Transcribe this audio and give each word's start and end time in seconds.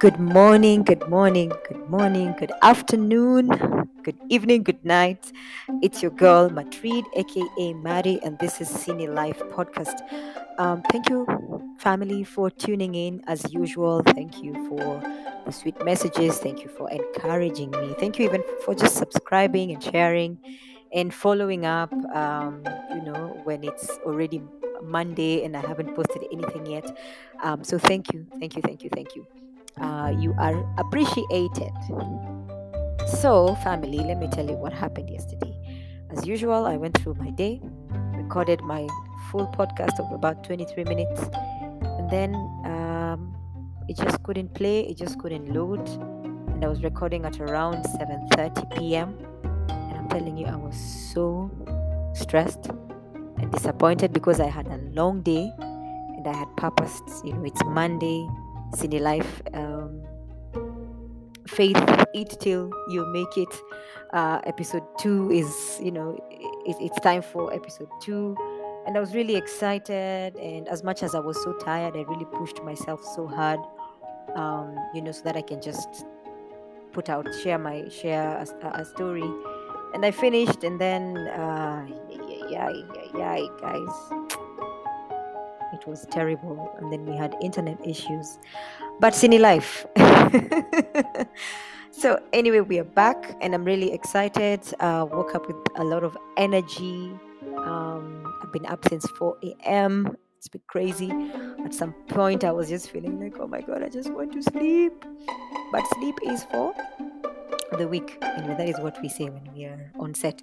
Good 0.00 0.18
morning, 0.18 0.82
good 0.82 1.06
morning, 1.08 1.52
good 1.68 1.86
morning, 1.88 2.34
good 2.38 2.52
afternoon, 2.62 3.48
good 4.02 4.18
evening, 4.28 4.62
good 4.64 4.82
night. 4.84 5.30
It's 5.82 6.02
your 6.02 6.10
girl 6.10 6.48
Matrid, 6.50 7.04
aka 7.14 7.72
Mari, 7.74 8.18
and 8.22 8.38
this 8.38 8.60
is 8.60 8.68
SiNiLiFe 8.70 9.42
Podcast. 9.50 10.00
Um, 10.58 10.82
thank 10.90 11.08
you, 11.10 11.26
family, 11.76 12.24
for 12.24 12.50
tuning 12.50 12.94
in 12.94 13.20
as 13.26 13.52
usual. 13.52 14.02
Thank 14.04 14.42
you 14.42 14.56
for 14.68 15.02
the 15.44 15.52
sweet 15.52 15.76
messages. 15.84 16.38
Thank 16.38 16.64
you 16.64 16.70
for 16.70 16.90
encouraging 16.90 17.70
me. 17.70 17.94
Thank 18.00 18.18
you 18.18 18.24
even 18.24 18.42
for 18.64 18.74
just 18.74 18.96
subscribing 18.96 19.70
and 19.72 19.82
sharing 19.82 20.38
and 20.92 21.12
following 21.14 21.66
up. 21.66 21.92
Um, 22.14 22.64
you 22.88 23.02
know, 23.02 23.40
when 23.44 23.64
it's 23.64 23.98
already 24.04 24.42
Monday 24.82 25.44
and 25.44 25.56
I 25.56 25.60
haven't 25.60 25.94
posted 25.94 26.24
anything 26.32 26.66
yet. 26.66 26.90
Um, 27.42 27.64
so 27.64 27.78
thank 27.78 28.12
you, 28.12 28.26
thank 28.40 28.56
you, 28.56 28.62
thank 28.62 28.84
you, 28.84 28.90
thank 28.94 29.14
you 29.16 29.26
uh, 29.78 30.12
you 30.18 30.34
are 30.38 30.56
appreciated. 30.78 31.72
So, 33.20 33.54
family, 33.62 33.98
let 33.98 34.18
me 34.18 34.28
tell 34.28 34.46
you 34.46 34.56
what 34.56 34.72
happened 34.72 35.10
yesterday. 35.10 35.56
As 36.10 36.26
usual, 36.26 36.66
I 36.66 36.76
went 36.76 36.98
through 36.98 37.14
my 37.14 37.30
day, 37.30 37.60
recorded 38.16 38.60
my 38.62 38.86
full 39.30 39.46
podcast 39.48 39.98
of 39.98 40.12
about 40.12 40.44
23 40.44 40.84
minutes, 40.84 41.22
and 41.82 42.10
then 42.10 42.34
um, 42.64 43.34
it 43.88 43.96
just 43.96 44.22
couldn't 44.22 44.54
play, 44.54 44.80
it 44.80 44.96
just 44.96 45.18
couldn't 45.18 45.52
load, 45.52 45.86
and 46.60 46.64
I 46.64 46.68
was 46.68 46.82
recording 46.82 47.24
at 47.24 47.40
around 47.40 47.84
7:30 47.84 48.76
p.m. 48.76 49.16
And 49.70 49.98
I'm 49.98 50.08
telling 50.08 50.36
you, 50.36 50.46
I 50.46 50.56
was 50.56 50.76
so 50.76 51.50
stressed 52.14 52.68
and 53.38 53.50
disappointed 53.50 54.12
because 54.12 54.40
I 54.40 54.48
had 54.48 54.66
a 54.66 54.78
long 54.92 55.22
day 55.22 55.50
and 55.58 56.26
I 56.26 56.36
had 56.36 56.54
purposed, 56.56 57.02
you 57.24 57.32
know, 57.32 57.44
it's 57.44 57.64
Monday, 57.64 58.28
SiNiLiFe. 58.74 59.56
Um, 59.56 60.02
faith, 61.46 61.76
eat 62.14 62.36
till 62.40 62.70
you 62.88 63.06
make 63.06 63.36
it. 63.36 63.54
Uh, 64.12 64.40
episode 64.44 64.84
two 64.98 65.30
is, 65.30 65.78
you 65.82 65.90
know, 65.90 66.18
it, 66.30 66.76
it's 66.80 67.00
time 67.00 67.22
for 67.22 67.52
episode 67.52 67.88
two. 68.00 68.36
And 68.86 68.96
I 68.96 69.00
was 69.00 69.14
really 69.14 69.36
excited. 69.36 70.36
And 70.36 70.68
as 70.68 70.82
much 70.82 71.02
as 71.02 71.14
I 71.14 71.20
was 71.20 71.42
so 71.42 71.52
tired, 71.54 71.96
I 71.96 72.02
really 72.02 72.24
pushed 72.24 72.62
myself 72.62 73.04
so 73.14 73.26
hard, 73.26 73.60
um, 74.34 74.76
you 74.94 75.02
know, 75.02 75.12
so 75.12 75.22
that 75.24 75.36
I 75.36 75.42
can 75.42 75.60
just 75.60 76.06
put 76.92 77.08
out, 77.08 77.26
share 77.42 77.58
my, 77.58 77.88
share 77.88 78.44
a, 78.62 78.80
a 78.80 78.84
story. 78.84 79.30
And 79.92 80.04
I 80.04 80.12
finished, 80.12 80.62
and 80.62 80.80
then, 80.80 81.16
uh, 81.16 81.86
yeah, 82.48 82.70
yeah, 82.70 83.38
yeah, 83.38 83.46
guys 83.60 84.38
it 85.72 85.86
was 85.86 86.06
terrible 86.10 86.74
and 86.78 86.92
then 86.92 87.06
we 87.06 87.16
had 87.16 87.34
internet 87.40 87.78
issues. 87.86 88.38
But 89.00 89.14
SiNiLiFe. 89.14 89.86
So 92.00 92.18
anyway 92.32 92.60
we 92.60 92.78
are 92.78 92.84
back 92.84 93.36
and 93.42 93.54
i'm 93.54 93.62
really 93.62 93.92
excited. 93.92 94.60
Uh, 94.80 95.06
woke 95.10 95.34
up 95.34 95.46
with 95.46 95.56
a 95.76 95.84
lot 95.84 96.02
of 96.02 96.16
energy. 96.36 97.12
Um, 97.58 98.24
i've 98.42 98.52
been 98.52 98.64
up 98.66 98.88
since 98.88 99.06
4 99.18 99.36
a.m 99.42 100.16
it's 100.38 100.48
been 100.48 100.62
crazy. 100.68 101.10
At 101.62 101.74
some 101.74 101.92
point 102.08 102.44
i 102.44 102.52
was 102.52 102.70
just 102.70 102.90
feeling 102.90 103.20
like 103.20 103.38
oh 103.38 103.46
my 103.46 103.60
god 103.60 103.82
i 103.82 103.88
just 103.88 104.10
want 104.10 104.32
to 104.32 104.42
sleep. 104.42 105.04
But 105.72 105.84
sleep 105.98 106.16
is 106.24 106.44
for 106.44 106.72
the 107.76 107.86
weak 107.86 108.16
anyway 108.22 108.54
that 108.56 108.68
is 108.68 108.80
what 108.80 108.96
we 109.02 109.08
say 109.08 109.24
when 109.28 109.46
we 109.52 109.64
are 109.64 109.92
on 109.98 110.14
set 110.14 110.40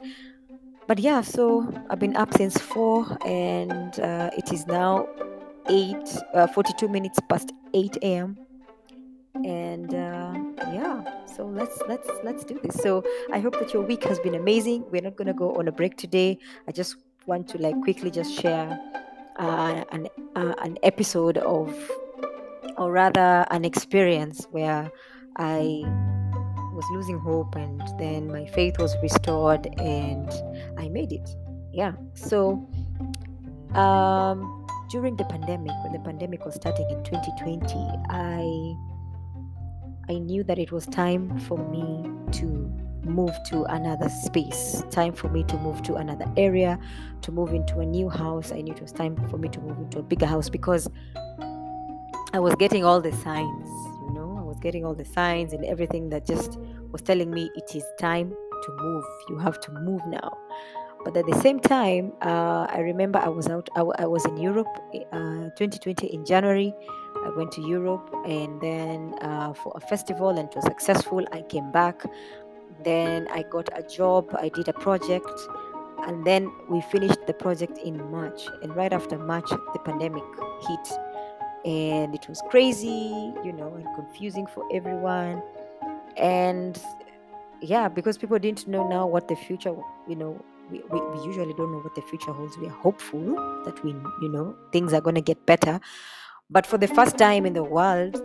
but 0.88 1.00
yeah 1.00 1.22
so 1.22 1.72
i've 1.90 2.00
been 2.00 2.16
up 2.16 2.34
since 2.34 2.58
4 2.58 3.18
and 3.26 4.00
uh, 4.00 4.30
it 4.38 4.52
is 4.52 4.66
now 4.68 5.08
8 5.70 5.96
uh, 6.34 6.48
42 6.48 6.88
minutes 6.88 7.20
past 7.30 7.52
8 7.74 7.98
a.m 8.02 8.38
and 9.46 9.94
uh, 9.94 10.34
yeah 10.74 11.04
so 11.38 11.46
let's 11.46 11.80
let's 11.88 12.10
let's 12.24 12.44
do 12.44 12.60
this. 12.64 12.76
So 12.82 13.04
i 13.32 13.40
hope 13.40 13.60
that 13.60 13.72
your 13.72 13.84
week 13.84 14.04
has 14.06 14.20
been 14.20 14.34
amazing. 14.34 14.84
We're 14.90 15.04
not 15.04 15.16
going 15.18 15.28
to 15.28 15.36
go 15.36 15.54
on 15.56 15.68
a 15.68 15.72
break 15.72 15.96
today. 15.96 16.40
I 16.68 16.72
just 16.72 16.96
want 17.28 17.48
to 17.50 17.60
like 17.60 17.80
quickly 17.84 18.10
just 18.10 18.34
share 18.34 18.80
uh, 19.38 19.84
an 19.92 20.08
uh, 20.36 20.56
an 20.64 20.80
episode 20.82 21.38
of 21.38 21.70
or 22.78 22.92
rather 22.92 23.46
an 23.52 23.66
experience 23.66 24.48
where 24.52 24.92
i 25.38 25.84
was 26.78 26.86
losing 26.92 27.20
hope 27.20 27.56
and 27.56 27.82
then 27.98 28.32
my 28.32 28.46
faith 28.46 28.78
was 28.80 28.96
restored 29.02 29.68
and 29.80 30.32
i 30.78 30.88
made 30.88 31.12
it. 31.12 31.28
Yeah 31.74 31.94
so 32.14 32.70
um 33.74 34.66
during 34.90 35.18
the 35.18 35.26
pandemic 35.26 35.74
when 35.84 35.92
the 35.92 36.00
pandemic 36.00 36.46
was 36.46 36.56
starting 36.56 36.90
in 36.90 37.04
2020 37.04 37.76
i 38.10 38.44
i 40.14 40.18
knew 40.18 40.44
that 40.44 40.58
it 40.58 40.72
was 40.72 40.86
time 40.86 41.38
for 41.40 41.58
me 41.58 42.10
to 42.32 42.72
move 43.04 43.36
to 43.46 43.64
another 43.66 44.10
space 44.10 44.84
time 44.90 45.14
for 45.14 45.30
me 45.30 45.44
to 45.44 45.58
move 45.58 45.82
to 45.82 45.96
another 45.96 46.26
area 46.38 46.80
to 47.22 47.32
move 47.32 47.54
into 47.54 47.80
a 47.80 47.86
new 47.86 48.10
house. 48.10 48.52
I 48.52 48.62
knew 48.62 48.74
it 48.74 48.82
was 48.82 48.92
time 48.92 49.16
for 49.30 49.38
me 49.38 49.50
to 49.50 49.60
move 49.60 49.78
into 49.80 50.00
a 50.00 50.04
bigger 50.04 50.26
house 50.26 50.50
because 50.50 50.90
i 52.34 52.40
was 52.40 52.54
getting 52.56 52.84
all 52.84 53.02
the 53.02 53.14
signs 53.14 53.87
was 54.58 54.64
getting 54.64 54.86
all 54.86 54.96
the 54.96 55.06
signs 55.06 55.54
and 55.54 55.64
everything 55.66 56.10
that 56.10 56.26
just 56.26 56.58
was 56.92 57.02
telling 57.02 57.32
me 57.32 57.50
it 57.56 57.76
is 57.76 57.84
time 58.00 58.32
to 58.64 58.72
move. 58.82 59.04
You 59.30 59.38
have 59.38 59.60
to 59.62 59.72
move 59.72 60.02
now. 60.08 60.38
But 61.04 61.16
at 61.16 61.26
the 61.26 61.40
same 61.42 61.60
time, 61.60 62.12
uh, 62.22 62.66
I 62.70 62.80
remember 62.80 63.20
I 63.20 63.30
was 63.30 63.48
out. 63.48 63.70
I, 63.76 63.82
I 63.82 64.06
was 64.06 64.26
in 64.26 64.38
Europe, 64.38 64.68
uh, 65.14 65.50
2020 65.56 66.08
in 66.08 66.26
January. 66.26 66.74
I 67.26 67.30
went 67.30 67.52
to 67.54 67.62
Europe, 67.62 68.10
and 68.26 68.60
then 68.60 69.14
uh, 69.22 69.54
for 69.54 69.72
a 69.76 69.80
festival, 69.80 70.30
and 70.30 70.50
it 70.50 70.56
was 70.56 70.66
successful. 70.66 71.24
I 71.32 71.42
came 71.44 71.72
back. 71.72 72.04
Then 72.84 73.28
I 73.32 73.44
got 73.44 73.70
a 73.74 73.84
job. 73.84 74.36
I 74.40 74.50
did 74.50 74.68
a 74.68 74.74
project, 74.74 75.40
and 76.08 76.26
then 76.26 76.52
we 76.68 76.82
finished 76.82 77.26
the 77.28 77.34
project 77.34 77.78
in 77.78 77.96
March. 78.12 78.42
And 78.64 78.76
right 78.76 78.92
after 78.92 79.18
March, 79.18 79.50
the 79.50 79.80
pandemic 79.86 80.24
hit, 80.68 81.00
and 81.68 82.16
it 82.16 82.28
was 82.28 82.42
crazy, 82.50 83.32
you 83.44 83.52
know, 83.52 83.76
and 83.76 83.86
confusing 83.96 84.48
for 84.48 84.64
everyone. 84.74 85.44
And 86.16 86.82
yeah 87.62 87.88
because 87.88 88.18
people 88.18 88.38
didn't 88.38 88.68
know 88.68 88.88
now 88.88 89.08
what 89.08 89.28
the 89.28 89.36
future 89.36 89.76
you 90.08 90.16
know 90.16 90.40
we, 90.70 90.82
we, 90.92 91.00
we 91.00 91.26
usually 91.26 91.54
don't 91.54 91.72
know 91.72 91.80
what 91.80 91.96
the 91.96 92.02
future 92.02 92.34
holds. 92.34 92.58
We 92.58 92.68
are 92.68 92.72
hopeful 92.72 93.36
that 93.64 93.82
we 93.86 93.92
you 94.22 94.30
know 94.30 94.56
things 94.74 94.94
are 94.94 95.00
going 95.00 95.16
to 95.16 95.22
get 95.22 95.46
better. 95.46 95.80
But 96.50 96.66
for 96.66 96.78
the 96.78 96.88
first 96.88 97.18
time 97.18 97.46
in 97.46 97.54
the 97.54 97.64
world 97.64 98.22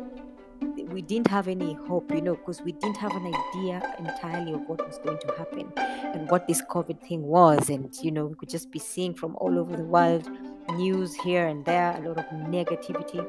we 0.89 1.03
didn't 1.03 1.29
have 1.29 1.49
any 1.49 1.75
hope 1.89 2.13
you 2.13 2.21
know 2.21 2.35
because 2.35 2.63
we 2.63 2.73
didn't 2.73 2.97
have 2.97 3.13
an 3.13 3.27
idea 3.27 3.95
entirely 3.99 4.53
of 4.53 4.61
what 4.69 4.85
was 4.87 4.99
going 4.99 5.19
to 5.19 5.35
happen 5.39 5.73
and 5.77 6.29
what 6.31 6.49
this 6.49 6.63
covid 6.63 7.01
thing 7.01 7.23
was. 7.23 7.69
And 7.69 7.95
you 8.03 8.11
know 8.11 8.27
we 8.27 8.35
could 8.35 8.51
just 8.51 8.71
be 8.73 8.81
seeing 8.81 9.15
from 9.15 9.37
all 9.37 9.57
over 9.59 9.77
the 9.77 9.85
world 9.85 10.29
news 10.77 11.15
here 11.15 11.47
and 11.47 11.65
there 11.65 11.97
a 11.97 12.09
lot 12.09 12.19
of 12.19 12.25
negativity. 12.49 13.27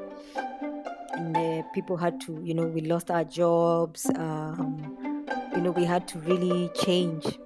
And 1.12 1.36
uh, 1.36 1.62
people 1.72 1.96
had 1.96 2.20
to 2.22 2.40
you 2.42 2.54
know 2.54 2.66
we 2.66 2.80
lost 2.80 3.10
our 3.10 3.24
jobs 3.24 4.06
um, 4.16 5.24
you 5.54 5.62
know 5.62 5.70
we 5.70 5.84
had 5.84 6.08
to 6.08 6.18
really 6.20 6.70
change 6.74 7.38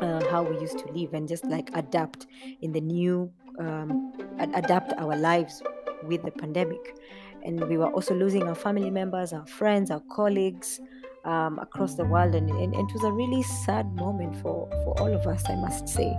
uh, 0.00 0.22
how 0.30 0.42
we 0.42 0.58
used 0.60 0.78
to 0.78 0.92
live 0.92 1.14
and 1.14 1.28
just 1.28 1.44
like 1.44 1.70
adapt 1.74 2.26
in 2.60 2.72
the 2.72 2.80
new 2.80 3.32
um, 3.58 4.12
adapt 4.54 4.92
our 4.98 5.16
lives 5.16 5.62
with 6.04 6.22
the 6.22 6.30
pandemic. 6.30 6.96
And 7.44 7.68
we 7.68 7.76
were 7.76 7.90
also 7.90 8.14
losing 8.14 8.44
our 8.44 8.54
family 8.54 8.90
members 8.90 9.32
our 9.32 9.46
friends 9.46 9.90
our 9.90 10.02
colleagues 10.10 10.80
um, 11.24 11.58
across 11.58 11.94
the 11.94 12.04
world. 12.04 12.34
And, 12.34 12.50
and, 12.50 12.74
and, 12.74 12.90
it 12.90 12.94
was 12.94 13.04
a 13.04 13.12
really 13.12 13.42
sad 13.42 13.92
moment 13.94 14.36
for 14.36 14.68
for 14.84 15.00
all 15.00 15.12
of 15.12 15.26
us 15.26 15.42
i 15.48 15.56
must 15.56 15.88
say. 15.88 16.16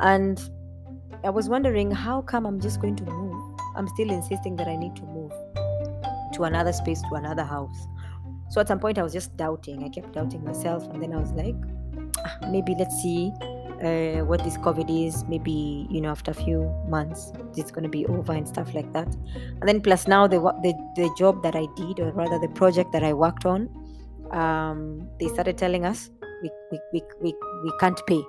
And 0.00 0.38
i 1.24 1.30
was 1.30 1.48
wondering 1.48 1.90
how 1.90 2.22
come 2.22 2.46
i'm 2.46 2.60
just 2.60 2.80
going 2.80 2.96
to 2.96 3.04
move 3.04 3.60
i'm 3.76 3.88
still 3.88 4.10
insisting 4.10 4.56
that 4.56 4.68
i 4.68 4.76
need 4.76 4.94
to 4.96 5.02
move 5.02 5.32
to 6.32 6.44
another 6.44 6.72
space 6.72 7.00
to 7.02 7.14
another 7.14 7.44
house 7.44 7.86
so 8.54 8.60
at 8.60 8.68
some 8.68 8.78
point, 8.78 8.98
I 8.98 9.02
was 9.02 9.12
just 9.12 9.36
doubting. 9.36 9.82
I 9.84 9.88
kept 9.88 10.12
doubting 10.12 10.44
myself. 10.44 10.84
And 10.90 11.02
then 11.02 11.12
I 11.12 11.18
was 11.18 11.32
like, 11.32 11.56
ah, 12.24 12.38
maybe 12.50 12.74
let's 12.78 12.94
see 13.02 13.32
uh, 13.82 14.24
what 14.24 14.44
this 14.44 14.56
COVID 14.58 14.88
is. 14.88 15.24
Maybe, 15.24 15.88
you 15.90 16.00
know, 16.00 16.10
after 16.10 16.30
a 16.30 16.34
few 16.34 16.72
months, 16.88 17.32
it's 17.56 17.70
going 17.70 17.82
to 17.82 17.88
be 17.88 18.06
over 18.06 18.32
and 18.32 18.46
stuff 18.46 18.72
like 18.74 18.92
that. 18.92 19.08
And 19.34 19.68
then 19.68 19.80
plus 19.80 20.06
now, 20.06 20.26
the, 20.26 20.38
the, 20.62 20.72
the 20.94 21.12
job 21.18 21.42
that 21.42 21.56
I 21.56 21.66
did, 21.76 22.00
or 22.00 22.12
rather 22.12 22.38
the 22.38 22.52
project 22.54 22.92
that 22.92 23.02
I 23.02 23.12
worked 23.12 23.44
on, 23.44 23.68
um, 24.30 25.08
they 25.18 25.28
started 25.28 25.58
telling 25.58 25.84
us 25.84 26.10
we, 26.42 26.50
we, 26.70 26.80
we, 26.92 27.02
we, 27.20 27.34
we 27.64 27.72
can't 27.80 28.00
pay 28.06 28.22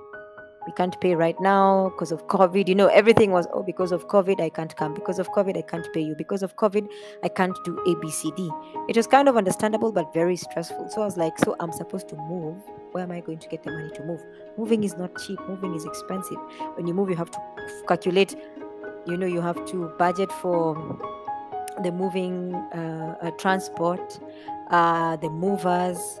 we 0.66 0.72
can't 0.72 1.00
pay 1.00 1.14
right 1.14 1.40
now 1.40 1.90
because 1.90 2.12
of 2.12 2.26
covid. 2.26 2.68
You 2.68 2.74
know 2.74 2.88
everything 2.88 3.30
was 3.30 3.46
oh 3.52 3.62
because 3.62 3.92
of 3.92 4.08
covid 4.08 4.40
i 4.40 4.48
can't 4.48 4.76
come. 4.76 4.94
Because 4.94 5.18
of 5.18 5.30
covid 5.32 5.56
i 5.56 5.62
can't 5.62 5.86
pay 5.92 6.00
you. 6.00 6.14
Because 6.14 6.42
of 6.42 6.56
covid 6.56 6.88
i 7.22 7.28
can't 7.28 7.56
do 7.64 7.76
abcd 7.86 8.88
it 8.88 8.96
was 8.96 9.06
kind 9.06 9.28
of 9.28 9.36
understandable 9.36 9.92
but 9.92 10.12
very 10.12 10.36
stressful. 10.36 10.88
So 10.90 11.02
i 11.02 11.04
was 11.04 11.16
like 11.16 11.38
so 11.38 11.56
i'm 11.60 11.72
supposed 11.72 12.08
to 12.08 12.16
move? 12.16 12.56
Where 12.92 13.04
am 13.04 13.12
i 13.12 13.20
going 13.20 13.38
to 13.38 13.48
get 13.48 13.62
the 13.62 13.70
money 13.70 13.90
to 13.90 14.04
move? 14.04 14.22
Moving 14.56 14.84
is 14.84 14.96
not 14.96 15.16
cheap. 15.18 15.38
Moving 15.48 15.74
is 15.74 15.84
expensive. 15.84 16.38
When 16.74 16.86
you 16.86 16.94
move 16.94 17.10
you 17.10 17.16
have 17.16 17.30
to 17.30 17.38
calculate 17.86 18.36
you 19.06 19.16
know 19.16 19.26
you 19.26 19.40
have 19.40 19.64
to 19.66 19.88
budget 19.98 20.32
for 20.32 20.74
the 21.82 21.92
moving 21.92 22.54
uh, 22.54 23.16
uh, 23.22 23.30
transport, 23.32 24.18
uh, 24.70 25.16
the 25.16 25.30
movers. 25.30 26.20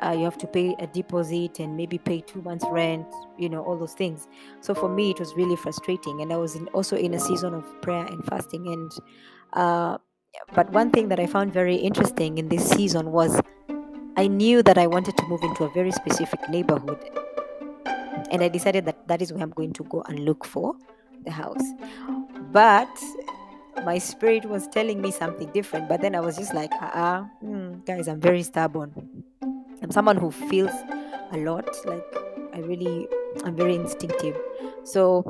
Uh, 0.00 0.14
you 0.16 0.22
have 0.24 0.38
to 0.38 0.46
pay 0.46 0.76
a 0.78 0.86
deposit 0.86 1.58
and 1.58 1.76
maybe 1.76 1.98
pay 1.98 2.20
two 2.20 2.40
months 2.42 2.64
rent 2.70 3.06
you 3.36 3.48
know 3.48 3.62
all 3.64 3.76
those 3.76 3.94
things. 3.94 4.28
So 4.60 4.74
for 4.74 4.88
me 4.88 5.10
it 5.10 5.18
was 5.18 5.34
really 5.34 5.56
frustrating. 5.56 6.20
And 6.20 6.32
i 6.32 6.36
was 6.36 6.54
in, 6.54 6.68
also 6.68 6.96
in 6.96 7.14
a 7.14 7.20
season 7.20 7.54
of 7.54 7.64
prayer 7.82 8.06
and 8.06 8.24
fasting. 8.24 8.66
And 8.68 8.92
uh, 9.54 9.98
but 10.54 10.70
one 10.70 10.90
thing 10.90 11.08
that 11.08 11.18
i 11.18 11.26
found 11.26 11.52
very 11.52 11.74
interesting 11.76 12.38
in 12.38 12.48
this 12.48 12.68
season 12.68 13.10
was 13.12 13.40
i 14.16 14.26
knew 14.26 14.62
that 14.62 14.78
i 14.78 14.86
wanted 14.86 15.16
to 15.16 15.24
move 15.26 15.42
into 15.42 15.64
a 15.64 15.70
very 15.70 15.90
specific 15.90 16.48
neighborhood. 16.48 16.98
And 18.30 18.42
i 18.42 18.48
decided 18.48 18.84
that 18.84 19.08
that 19.08 19.22
is 19.22 19.32
where 19.32 19.42
i'm 19.42 19.50
going 19.50 19.72
to 19.74 19.84
go 19.84 20.02
and 20.08 20.20
look 20.20 20.44
for 20.44 20.74
the 21.24 21.30
house. 21.30 21.66
But 22.52 22.88
my 23.84 23.98
spirit 23.98 24.44
was 24.44 24.66
telling 24.68 25.00
me 25.00 25.10
something 25.10 25.50
different. 25.52 25.88
But 25.88 26.00
then 26.02 26.14
i 26.14 26.20
was 26.20 26.36
just 26.36 26.54
like 26.54 26.70
ah 26.80 26.90
uh 26.94 27.44
mm, 27.44 27.84
guys 27.84 28.06
i'm 28.06 28.20
very 28.20 28.42
stubborn 28.42 28.92
i'm 29.82 29.90
someone 29.90 30.16
who 30.16 30.30
feels 30.30 30.70
a 31.32 31.38
lot 31.38 31.68
like 31.86 32.04
i 32.54 32.58
really 32.60 33.08
i'm 33.44 33.56
very 33.56 33.74
instinctive. 33.74 34.36
So 34.84 35.24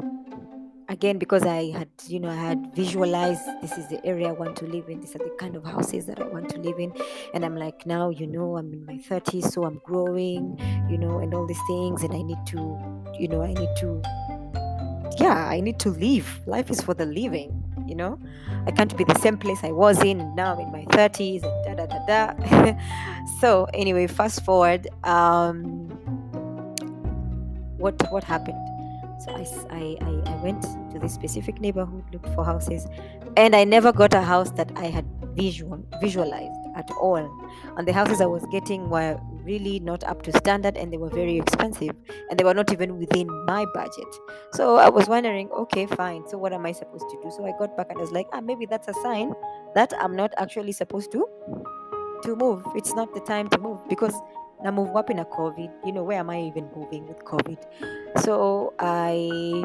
again 0.88 1.18
because 1.18 1.42
i 1.42 1.70
had 1.70 1.88
you 2.06 2.18
know 2.18 2.30
i 2.30 2.34
had 2.34 2.74
visualized 2.74 3.42
this 3.60 3.76
is 3.76 3.86
the 3.88 4.04
area 4.06 4.28
i 4.28 4.32
want 4.32 4.56
to 4.56 4.64
live 4.66 4.88
in 4.88 5.00
these 5.00 5.14
are 5.14 5.18
the 5.18 5.30
kind 5.38 5.54
of 5.54 5.62
houses 5.62 6.06
that 6.06 6.18
i 6.18 6.26
want 6.26 6.48
to 6.48 6.58
live 6.58 6.78
in 6.78 6.90
and 7.34 7.44
i'm 7.44 7.54
like 7.54 7.84
now 7.84 8.08
you 8.08 8.26
know 8.26 8.56
i'm 8.56 8.72
in 8.72 8.86
my 8.86 8.96
30s 8.96 9.52
so 9.52 9.64
i'm 9.64 9.78
growing 9.84 10.58
you 10.88 10.96
know 10.96 11.18
and 11.18 11.34
all 11.34 11.46
these 11.46 11.60
things 11.66 12.02
and 12.02 12.14
i 12.14 12.22
need 12.22 12.38
to 12.46 12.78
you 13.18 13.28
know 13.28 13.42
i 13.42 13.52
need 13.52 13.68
to 13.76 14.00
yeah 15.20 15.46
i 15.48 15.60
need 15.60 15.78
to 15.78 15.90
live. 15.90 16.40
Life 16.46 16.70
is 16.70 16.80
for 16.80 16.94
the 16.94 17.04
living 17.04 17.57
you 17.88 17.94
know? 17.94 18.18
I 18.66 18.70
can't 18.70 18.96
be 18.96 19.04
the 19.04 19.18
same 19.18 19.38
place 19.38 19.60
i 19.64 19.72
was 19.72 20.02
in 20.02 20.34
now 20.34 20.54
i'm 20.54 20.60
in 20.60 20.72
my 20.72 20.84
30s 20.86 21.42
and 21.44 21.76
da 21.76 21.86
da 21.86 21.98
da 22.06 22.32
da. 22.34 22.78
So 23.40 23.66
anyway 23.72 24.06
fast 24.06 24.44
forward 24.44 24.88
um 25.04 25.88
what 27.78 27.94
what 28.12 28.24
happened? 28.24 28.58
So 29.20 29.32
I, 29.32 29.96
I, 30.00 30.22
I 30.30 30.36
went 30.42 30.62
to 30.92 30.98
this 31.00 31.12
specific 31.14 31.60
neighborhood 31.60 32.04
looked 32.12 32.32
for 32.34 32.44
houses 32.44 32.86
and 33.36 33.54
i 33.56 33.64
never 33.64 33.92
got 33.92 34.14
a 34.14 34.20
house 34.22 34.50
that 34.52 34.70
i 34.76 34.86
had 34.86 35.04
visual 35.34 35.84
visualized 36.00 36.52
at 36.76 36.90
all. 37.00 37.16
And 37.76 37.86
the 37.86 37.92
houses 37.92 38.20
i 38.20 38.26
was 38.26 38.44
getting 38.50 38.90
were 38.90 39.18
really 39.48 39.80
not 39.80 40.04
up 40.04 40.22
to 40.22 40.32
standard 40.38 40.76
and 40.76 40.92
they 40.92 40.96
were 40.96 41.10
very 41.10 41.36
expensive 41.38 41.96
and 42.30 42.38
they 42.38 42.44
were 42.44 42.54
not 42.54 42.72
even 42.72 42.98
within 42.98 43.26
my 43.46 43.64
budget. 43.74 44.12
So 44.52 44.76
i 44.76 44.88
was 44.88 45.08
wondering 45.08 45.50
okay 45.50 45.86
fine 45.86 46.28
so 46.28 46.38
what 46.38 46.52
am 46.52 46.66
i 46.66 46.72
supposed 46.72 47.08
to 47.10 47.16
do? 47.22 47.30
So 47.36 47.46
i 47.46 47.52
got 47.58 47.76
back 47.76 47.88
and 47.90 47.98
i 47.98 48.00
was 48.00 48.12
like 48.12 48.26
ah 48.32 48.40
maybe 48.40 48.66
that's 48.66 48.88
a 48.88 48.94
sign 49.02 49.32
that 49.74 49.92
i'm 49.98 50.14
not 50.14 50.32
actually 50.38 50.72
supposed 50.72 51.10
to 51.12 51.26
to 52.24 52.34
move. 52.34 52.62
It's 52.74 52.94
not 52.94 53.14
the 53.14 53.20
time 53.20 53.48
to 53.50 53.58
move 53.58 53.78
because 53.88 54.14
na 54.62 54.70
move 54.74 54.90
wapi 54.90 55.14
a 55.22 55.24
covid 55.24 55.70
you 55.86 55.92
know 55.92 56.02
where 56.02 56.18
am 56.18 56.30
i 56.30 56.40
even 56.40 56.68
moving 56.76 57.06
with 57.06 57.18
covid? 57.24 57.58
So 58.24 58.74
i 58.78 59.62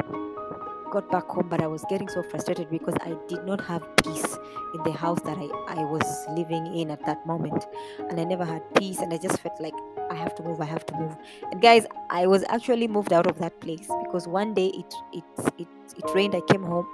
got 0.93 1.09
back 1.09 1.27
home 1.35 1.47
but 1.49 1.59
i 1.59 1.65
was 1.65 1.83
getting 1.89 2.07
so 2.07 2.21
frustrated 2.21 2.69
because 2.69 2.93
i 3.01 3.15
did 3.27 3.43
not 3.45 3.59
have 3.59 3.83
peace 4.03 4.37
in 4.75 4.83
the 4.83 4.91
house 4.91 5.19
that 5.21 5.37
i, 5.37 5.47
I 5.79 5.83
was 5.83 6.25
living 6.37 6.67
in 6.79 6.91
at 6.91 7.03
that 7.07 7.25
moment. 7.25 7.65
And 8.09 8.19
i 8.19 8.23
never 8.23 8.45
had 8.45 8.61
peace 8.75 8.99
and 8.99 9.11
i 9.11 9.17
just 9.17 9.39
felt 9.39 9.59
like 9.59 9.73
i 10.11 10.15
have 10.15 10.35
to 10.35 10.43
move 10.43 10.61
i 10.61 10.65
have 10.65 10.85
to 10.85 10.95
move. 10.95 11.15
And 11.51 11.59
guys 11.61 11.87
i 12.11 12.27
was 12.27 12.43
actually 12.49 12.87
moved 12.87 13.11
out 13.11 13.25
of 13.25 13.39
that 13.39 13.59
place 13.59 13.87
because 14.03 14.27
one 14.27 14.53
day 14.53 14.67
it 14.67 14.93
it 15.13 15.23
it, 15.57 15.67
it 15.97 16.13
rained 16.13 16.35
i 16.35 16.41
came 16.41 16.61
home 16.61 16.87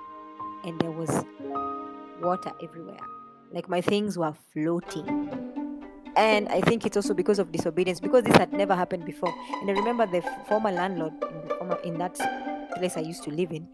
and 0.63 0.80
there 0.80 0.92
was 0.92 1.10
water 2.22 2.52
everywhere. 2.63 3.00
Like 3.52 3.68
my 3.68 3.81
things 3.81 4.18
were 4.18 4.34
floating. 4.54 5.30
And 6.16 6.50
I 6.50 6.62
think 6.62 6.86
it's 6.86 6.98
also 6.98 7.13
because 7.13 7.40
of 7.40 7.52
disobedience 7.52 8.00
because 8.00 8.24
this 8.24 8.36
had 8.36 8.52
never 8.52 8.75
happened 8.75 9.06
before. 9.06 9.34
And 9.62 9.69
I 9.69 9.74
remember 9.74 10.06
the 10.06 10.22
former 10.48 10.72
landlord 10.72 11.13
in 11.13 11.48
the 11.48 11.56
former 11.56 11.75
in 11.84 11.98
that 11.98 12.18
place 12.75 12.98
I 12.98 13.01
used 13.01 13.24
to 13.24 13.31
live 13.31 13.51
in 13.51 13.68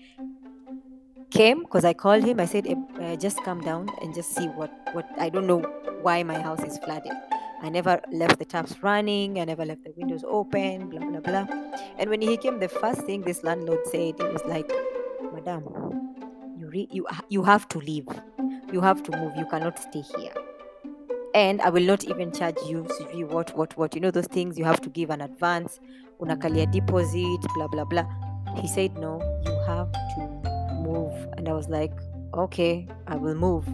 came 1.35 1.63
because 1.63 1.83
I 1.83 1.93
called 1.93 2.23
him. 2.23 2.39
I 2.39 2.45
said, 2.45 2.65
uh, 2.67 3.15
"Just 3.17 3.43
come 3.43 3.61
down 3.61 3.89
and 4.01 4.13
just 4.15 4.33
see 4.33 4.47
what 4.47 4.71
what 4.93 5.07
I 5.19 5.29
don't 5.29 5.47
know 5.47 5.61
why 6.01 6.23
my 6.23 6.39
house 6.39 6.63
is 6.63 6.77
flooded." 6.79 7.11
I 7.61 7.69
never 7.69 7.99
left 8.11 8.39
the 8.39 8.45
taps 8.45 8.81
running. 8.83 9.39
I 9.39 9.45
never 9.45 9.65
left 9.65 9.83
the 9.83 9.93
windows 9.97 10.23
open. 10.27 10.89
Blah 10.89 11.05
blah 11.09 11.19
blah. 11.19 11.45
And 11.97 12.09
when 12.09 12.21
he 12.21 12.37
came, 12.37 12.59
the 12.59 12.69
first 12.69 13.01
thing 13.01 13.21
this 13.21 13.43
landlord 13.43 13.79
said, 13.87 14.19
it 14.19 14.33
was 14.33 14.43
like, 14.45 14.71
"Madam, 15.33 15.63
you 16.57 16.69
re- 16.69 16.89
you 16.91 17.05
you 17.29 17.43
have 17.43 17.67
to 17.69 17.79
leave. 17.79 18.07
You 18.71 18.81
have 18.81 19.03
to 19.03 19.17
move. 19.17 19.35
You 19.35 19.45
cannot 19.45 19.79
stay 19.79 20.03
here." 20.17 20.33
and 21.35 21.59
I 21.61 21.69
will 21.69 21.83
not 21.83 22.05
even 22.05 22.31
charge 22.31 22.55
you 22.65 22.83
CV 22.83 23.27
what 23.27 23.49
what 23.57 23.75
what 23.77 23.93
you 23.93 23.99
know 23.99 24.09
those 24.09 24.27
things 24.27 24.57
you 24.57 24.63
have 24.63 24.79
to 24.81 24.89
give 24.89 25.09
an 25.09 25.19
advance 25.19 25.81
unakalia 26.21 26.65
deposit 26.71 27.41
blah 27.55 27.67
blah 27.67 27.83
blah 27.83 28.05
he 28.57 28.67
said 28.67 28.97
no 28.97 29.19
you 29.45 29.53
have 29.67 29.91
to 29.91 30.21
move 30.81 31.13
and 31.37 31.47
I 31.49 31.53
was 31.53 31.69
like 31.69 31.91
okay 32.33 32.87
I 33.07 33.15
will 33.15 33.35
move 33.35 33.67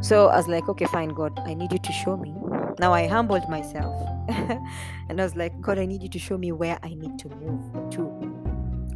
so 0.00 0.28
I 0.28 0.36
was 0.36 0.48
like 0.48 0.68
okay 0.68 0.86
fine 0.86 1.10
God 1.10 1.38
I 1.44 1.54
need 1.54 1.72
you 1.72 1.78
to 1.78 1.92
show 1.92 2.16
me 2.16 2.34
now 2.78 2.92
I 2.92 3.06
humbled 3.06 3.48
myself 3.48 3.94
and 4.28 5.20
I 5.20 5.24
was 5.24 5.36
like 5.36 5.58
God 5.60 5.78
I 5.78 5.86
need 5.86 6.02
you 6.02 6.08
to 6.10 6.18
show 6.18 6.36
me 6.36 6.52
where 6.52 6.78
I 6.82 6.88
need 6.88 7.18
to 7.20 7.28
move 7.28 7.90
to 7.92 8.36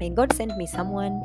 and 0.01 0.17
God 0.17 0.33
sent 0.33 0.57
me 0.57 0.67
someone 0.67 1.21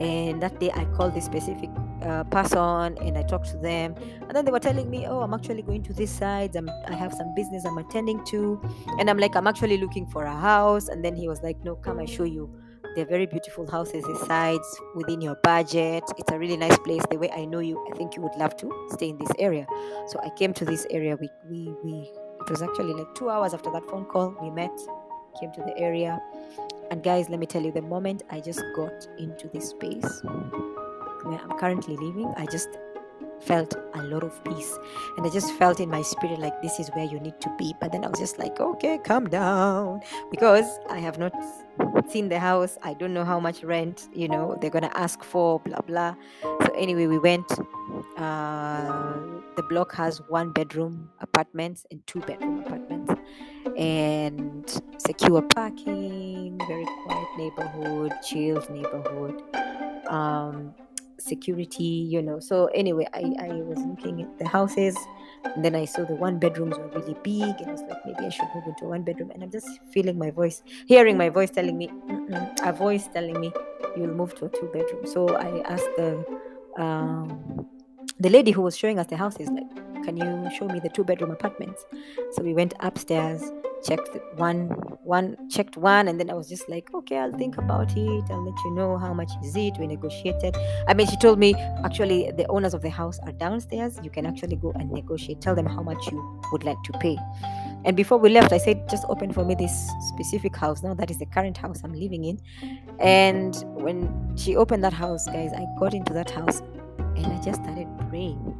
and 0.00 0.40
that 0.42 0.58
day 0.60 0.70
I 0.72 0.84
called 0.96 1.14
this 1.14 1.24
specific 1.24 1.70
uh, 2.02 2.24
person 2.24 2.96
and 2.98 3.18
I 3.18 3.22
talked 3.22 3.50
to 3.50 3.58
them. 3.58 3.94
And 4.20 4.30
then 4.30 4.44
they 4.44 4.50
were 4.50 4.60
telling 4.60 4.88
me, 4.90 5.06
oh, 5.06 5.20
I'm 5.20 5.34
actually 5.34 5.62
going 5.62 5.82
to 5.84 5.92
this 5.92 6.10
side. 6.10 6.56
I'm, 6.56 6.68
I 6.88 6.94
have 6.94 7.12
some 7.12 7.34
business 7.34 7.64
I'm 7.64 7.78
attending 7.78 8.24
to. 8.26 8.60
And 8.98 9.10
I'm 9.10 9.18
like, 9.18 9.36
I'm 9.36 9.46
actually 9.46 9.76
looking 9.76 10.06
for 10.06 10.24
a 10.24 10.34
house. 10.34 10.88
And 10.88 11.04
then 11.04 11.14
he 11.16 11.28
was 11.28 11.42
like, 11.42 11.62
no, 11.64 11.74
come, 11.76 11.98
I 11.98 12.06
show 12.06 12.24
you. 12.24 12.54
They're 12.94 13.06
very 13.06 13.26
beautiful 13.26 13.70
houses, 13.70 14.04
these 14.04 14.20
sides 14.26 14.80
within 14.94 15.20
your 15.20 15.36
budget. 15.42 16.02
It's 16.18 16.32
a 16.32 16.38
really 16.38 16.56
nice 16.56 16.76
place. 16.78 17.02
The 17.10 17.18
way 17.18 17.30
I 17.30 17.44
know 17.44 17.60
you, 17.60 17.86
I 17.92 17.96
think 17.96 18.16
you 18.16 18.22
would 18.22 18.34
love 18.36 18.56
to 18.58 18.88
stay 18.90 19.10
in 19.10 19.18
this 19.18 19.30
area. 19.38 19.66
So 20.08 20.20
I 20.24 20.30
came 20.30 20.52
to 20.54 20.64
this 20.64 20.86
area. 20.90 21.16
We, 21.16 21.28
we, 21.48 21.72
we, 21.84 22.10
it 22.40 22.50
was 22.50 22.62
actually 22.62 22.94
like 22.94 23.14
two 23.14 23.30
hours 23.30 23.54
after 23.54 23.70
that 23.70 23.84
phone 23.84 24.06
call. 24.06 24.34
We 24.42 24.50
met, 24.50 24.76
came 25.38 25.52
to 25.52 25.60
the 25.60 25.76
area. 25.78 26.20
And 26.90 27.02
guys, 27.04 27.28
let 27.28 27.38
me 27.38 27.46
tell 27.46 27.62
you, 27.62 27.70
the 27.70 27.82
moment 27.82 28.24
I 28.30 28.40
just 28.40 28.62
got 28.74 29.06
into 29.18 29.48
this 29.48 29.68
space, 29.70 30.20
where 31.22 31.38
I'm 31.38 31.56
currently 31.58 31.96
living, 31.96 32.34
I 32.36 32.46
just 32.46 32.68
felt 33.42 33.74
a 33.94 34.02
lot 34.04 34.22
of 34.22 34.42
peace. 34.44 34.78
And 35.16 35.26
I 35.26 35.30
just 35.30 35.52
felt 35.54 35.80
in 35.80 35.88
my 35.88 36.02
spirit 36.02 36.38
like 36.38 36.60
this 36.62 36.78
is 36.78 36.88
where 36.90 37.04
you 37.04 37.20
need 37.20 37.40
to 37.40 37.54
be. 37.58 37.74
But 37.80 37.92
then 37.92 38.04
I 38.04 38.08
was 38.08 38.18
just 38.18 38.38
like, 38.38 38.60
okay, 38.60 38.98
calm 38.98 39.28
down. 39.28 40.00
Because 40.30 40.78
I 40.88 40.98
have 40.98 41.18
not 41.18 41.32
seen 42.08 42.28
the 42.28 42.38
house. 42.38 42.78
I 42.82 42.94
don't 42.94 43.14
know 43.14 43.24
how 43.24 43.40
much 43.40 43.62
rent, 43.62 44.08
you 44.12 44.28
know, 44.28 44.56
they're 44.60 44.70
going 44.70 44.88
to 44.88 44.98
ask 44.98 45.22
for, 45.22 45.60
blah, 45.60 45.80
blah. 45.80 46.14
So 46.42 46.72
anyway, 46.76 47.06
we 47.06 47.18
went. 47.18 47.50
Uh, 48.16 49.40
the 49.56 49.62
block 49.68 49.92
has 49.94 50.22
one 50.28 50.52
bedroom 50.52 51.10
apartments 51.20 51.84
and 51.90 52.06
two 52.06 52.20
bedroom 52.20 52.60
apartments 52.60 53.12
and 53.76 54.82
secure 54.98 55.42
parking 55.42 56.58
very 56.66 56.86
quiet 57.04 57.28
neighborhood 57.36 58.12
chilled 58.22 58.68
neighborhood 58.70 59.42
um, 60.08 60.74
security 61.20 61.84
you 61.84 62.22
know. 62.22 62.40
So 62.40 62.66
anyway 62.74 63.06
I, 63.14 63.32
I 63.40 63.48
was 63.62 63.78
looking 63.78 64.22
at 64.22 64.38
the 64.38 64.48
houses 64.48 64.96
and 65.54 65.64
then 65.64 65.74
i 65.74 65.86
saw 65.86 66.04
the 66.04 66.14
one 66.14 66.38
bedrooms 66.38 66.76
were 66.76 66.88
really 66.88 67.16
big 67.22 67.54
and 67.60 67.68
i 67.68 67.72
was 67.72 67.80
like 67.82 68.04
maybe 68.04 68.26
i 68.26 68.28
should 68.28 68.46
move 68.54 68.64
into 68.66 68.84
one 68.84 69.02
bedroom 69.02 69.30
and 69.30 69.42
i'm 69.42 69.50
just 69.50 69.66
feeling 69.90 70.18
my 70.18 70.30
voice 70.30 70.62
hearing 70.86 71.16
my 71.16 71.30
voice 71.30 71.50
telling 71.50 71.78
me 71.78 71.90
a 72.62 72.72
voice 72.72 73.08
telling 73.14 73.40
me 73.40 73.50
you'll 73.96 74.14
move 74.14 74.34
to 74.36 74.46
a 74.46 74.48
two 74.48 74.68
bedroom. 74.72 75.06
So 75.06 75.28
i 75.36 75.60
asked 75.62 75.88
the 75.96 76.24
um, 76.78 77.66
the 78.20 78.28
lady 78.30 78.50
who 78.50 78.62
was 78.62 78.76
showing 78.76 78.98
us 78.98 79.06
the 79.06 79.16
houses 79.16 79.48
like 79.50 79.68
mm. 79.74 80.04
can 80.04 80.16
you 80.16 80.50
show 80.56 80.66
me 80.66 80.80
the 80.80 80.90
two 80.90 81.04
bedroom 81.04 81.30
apartments? 81.30 81.84
So 82.32 82.42
we 82.42 82.54
went 82.54 82.74
upstairs 82.80 83.50
checked 83.82 84.10
one 84.36 84.68
one 85.04 85.36
checked 85.48 85.76
one 85.76 86.08
and 86.08 86.20
then 86.20 86.30
i 86.30 86.34
was 86.34 86.48
just 86.48 86.68
like 86.68 86.92
okay 86.94 87.18
i'll 87.18 87.32
think 87.32 87.56
about 87.56 87.90
it. 87.96 88.24
I'll 88.30 88.44
let 88.44 88.64
you 88.64 88.72
know 88.72 88.98
how 88.98 89.14
much 89.14 89.30
is 89.42 89.56
it. 89.56 89.78
We 89.78 89.86
negotiated. 89.86 90.56
I 90.88 90.94
mean 90.94 91.06
she 91.06 91.16
told 91.16 91.38
me 91.38 91.54
actually 91.84 92.30
the 92.32 92.46
owners 92.48 92.74
of 92.74 92.82
the 92.82 92.90
house 92.90 93.18
are 93.20 93.32
downstairs. 93.32 93.98
You 94.02 94.10
can 94.10 94.26
actually 94.26 94.56
go 94.56 94.72
and 94.72 94.90
negotiate. 94.90 95.40
Tell 95.40 95.54
them 95.54 95.66
how 95.66 95.82
much 95.82 96.10
you 96.10 96.40
would 96.52 96.64
like 96.64 96.76
to 96.84 96.92
pay. 96.98 97.16
And 97.84 97.96
before 97.96 98.18
we 98.18 98.28
left 98.28 98.52
i 98.52 98.58
said 98.58 98.88
just 98.88 99.04
open 99.08 99.32
for 99.32 99.44
me 99.44 99.54
this 99.54 99.90
specific 100.08 100.54
house 100.56 100.82
now. 100.82 100.94
That 100.94 101.10
is 101.10 101.18
the 101.18 101.26
current 101.26 101.56
house 101.56 101.80
i'm 101.84 101.94
living 101.94 102.24
in. 102.24 102.40
And 102.98 103.56
when 103.68 104.36
she 104.36 104.56
opened 104.56 104.84
that 104.84 104.92
house 104.92 105.26
guys 105.26 105.52
i 105.52 105.64
got 105.78 105.94
into 105.94 106.12
that 106.12 106.30
house 106.30 106.62
and 107.16 107.26
i 107.26 107.40
just 107.42 107.62
started 107.62 107.88
praying 108.08 108.56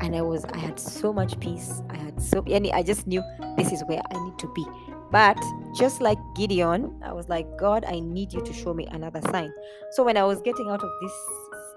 and 0.00 0.14
I 0.14 0.22
was 0.22 0.44
I 0.44 0.58
had 0.58 0.78
so 0.78 1.12
much 1.12 1.38
peace. 1.40 1.82
I 1.90 1.96
had 1.96 2.22
so 2.22 2.44
any 2.48 2.72
I 2.72 2.82
just 2.82 3.06
knew 3.06 3.22
this 3.56 3.72
is 3.72 3.82
where 3.86 4.00
I 4.12 4.24
need 4.24 4.38
to 4.38 4.52
be. 4.54 4.64
But 5.10 5.38
just 5.76 6.00
like 6.00 6.18
Gideon, 6.34 7.00
I 7.02 7.12
was 7.12 7.28
like, 7.28 7.46
God, 7.56 7.84
I 7.84 8.00
need 8.00 8.32
you 8.32 8.40
to 8.40 8.52
show 8.52 8.74
me 8.74 8.86
another 8.90 9.20
sign. 9.30 9.52
So 9.92 10.02
when 10.02 10.16
I 10.16 10.24
was 10.24 10.40
getting 10.42 10.68
out 10.68 10.82
of 10.82 10.90
this 11.00 11.12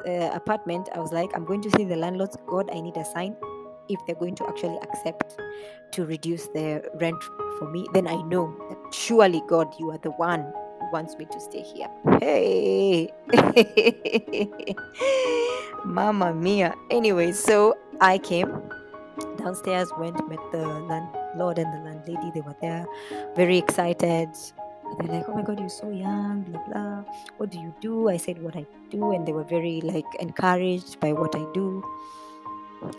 uh, 0.07 0.35
apartment, 0.35 0.89
I 0.95 0.99
was 0.99 1.11
like, 1.11 1.31
I'm 1.35 1.45
going 1.45 1.61
to 1.61 1.71
see 1.71 1.83
the 1.85 1.95
landlords. 1.95 2.37
God, 2.47 2.69
I 2.73 2.81
need 2.81 2.97
a 2.97 3.05
sign 3.05 3.35
if 3.87 3.99
they're 4.05 4.15
going 4.15 4.35
to 4.35 4.47
actually 4.47 4.77
accept 4.77 5.39
to 5.91 6.05
reduce 6.05 6.47
their 6.49 6.83
rent 6.95 7.21
for 7.59 7.69
me. 7.69 7.87
Then 7.93 8.07
I 8.07 8.21
know 8.23 8.55
that 8.69 8.93
surely, 8.93 9.41
God, 9.47 9.73
you 9.79 9.91
are 9.91 9.99
the 9.99 10.11
one 10.11 10.51
wants 10.91 11.17
me 11.17 11.25
to 11.25 11.39
stay 11.39 11.61
here. 11.61 11.89
Hey, 12.19 13.11
Mama 15.85 16.33
Mia. 16.33 16.73
Anyway, 16.89 17.31
so 17.31 17.77
I 18.01 18.17
came 18.17 18.61
downstairs, 19.37 19.89
went, 19.97 20.15
met 20.29 20.39
the 20.51 20.65
landlord 20.67 21.59
and 21.59 21.73
the 21.73 21.79
landlady. 21.83 22.31
They 22.33 22.41
were 22.41 22.55
there, 22.61 22.85
very 23.35 23.57
excited. 23.57 24.29
They're 24.99 25.07
like, 25.07 25.29
oh 25.29 25.35
my 25.35 25.43
God, 25.43 25.59
you're 25.59 25.69
so 25.69 25.89
young, 25.91 26.41
blah, 26.43 26.61
blah. 26.67 27.03
What 27.37 27.51
do 27.51 27.59
you 27.59 27.73
do? 27.79 28.09
I 28.09 28.17
said 28.17 28.41
what 28.41 28.55
I 28.55 28.65
do, 28.89 29.11
and 29.11 29.27
they 29.27 29.33
were 29.33 29.43
very 29.43 29.81
like 29.81 30.05
encouraged 30.19 30.99
by 30.99 31.13
what 31.13 31.35
I 31.35 31.45
do. 31.53 31.83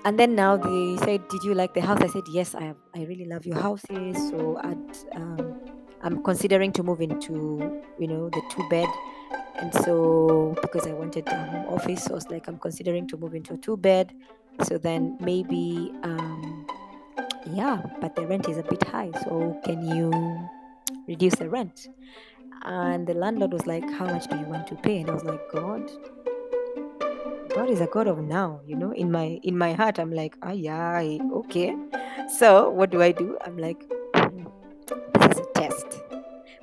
And 0.05 0.19
then 0.19 0.35
now 0.35 0.57
they 0.57 0.97
said, 0.99 1.27
did 1.29 1.43
you 1.43 1.55
like 1.55 1.75
the 1.75 1.81
house? 1.81 2.01
I 2.03 2.07
said, 2.09 2.25
yes, 2.31 2.55
I, 2.55 2.75
I 2.95 3.05
really 3.05 3.25
love 3.25 3.47
your 3.47 3.59
houses. 3.59 4.17
So 4.31 4.59
I'd, 4.63 5.17
um, 5.17 5.59
I'm 6.03 6.23
considering 6.23 6.73
to 6.73 6.83
move 6.83 7.01
into, 7.01 7.83
you 7.99 8.09
know, 8.09 8.31
the 8.31 8.43
two 8.51 8.67
bed. 8.69 8.89
And 9.57 9.75
so 9.85 10.57
because 10.63 10.87
I 10.87 10.93
wanted 10.93 11.29
a 11.29 11.37
home 11.37 11.67
office, 11.75 12.05
so 12.05 12.13
I 12.13 12.15
was 12.15 12.29
like, 12.31 12.49
I'm 12.49 12.59
considering 12.59 13.07
to 13.09 13.17
move 13.17 13.35
into 13.35 13.55
a 13.55 13.57
two 13.59 13.77
bed. 13.77 14.13
So 14.65 14.79
then 14.79 15.19
maybe, 15.21 15.93
um, 16.03 16.67
yeah, 17.47 17.83
but 18.01 18.17
the 18.17 18.27
rent 18.27 18.49
is 18.49 18.57
a 18.57 18.63
bit 18.63 18.83
high. 18.85 19.11
So 19.25 19.61
can 19.65 19.87
you 19.87 20.49
reduce 21.07 21.35
the 21.37 21.49
rent? 21.49 21.89
And 22.63 23.07
the 23.07 23.15
landlord 23.15 23.53
was 23.53 23.67
like, 23.67 23.89
How 23.91 24.07
much 24.07 24.27
do 24.29 24.37
you 24.37 24.45
want 24.45 24.67
to 24.69 24.75
pay? 24.77 25.01
And 25.01 25.11
I 25.11 25.15
was 25.15 25.25
like, 25.25 25.41
God, 25.51 25.91
God 27.55 27.69
is 27.69 27.81
a 27.81 27.87
God 27.87 28.07
of 28.07 28.19
now, 28.19 28.61
you 28.67 28.77
know. 28.77 28.93
In 28.93 29.11
my 29.11 29.41
in 29.43 29.59
my 29.59 29.73
heart, 29.73 29.99
I'm 29.99 30.13
like, 30.13 30.37
ah 30.43 30.53
yeah, 30.53 31.01
okay. 31.33 31.77
So 32.39 32.71
what 32.71 32.91
do 32.91 33.03
I 33.03 33.13
do? 33.13 33.37
I'm 33.45 33.59
like, 33.59 33.85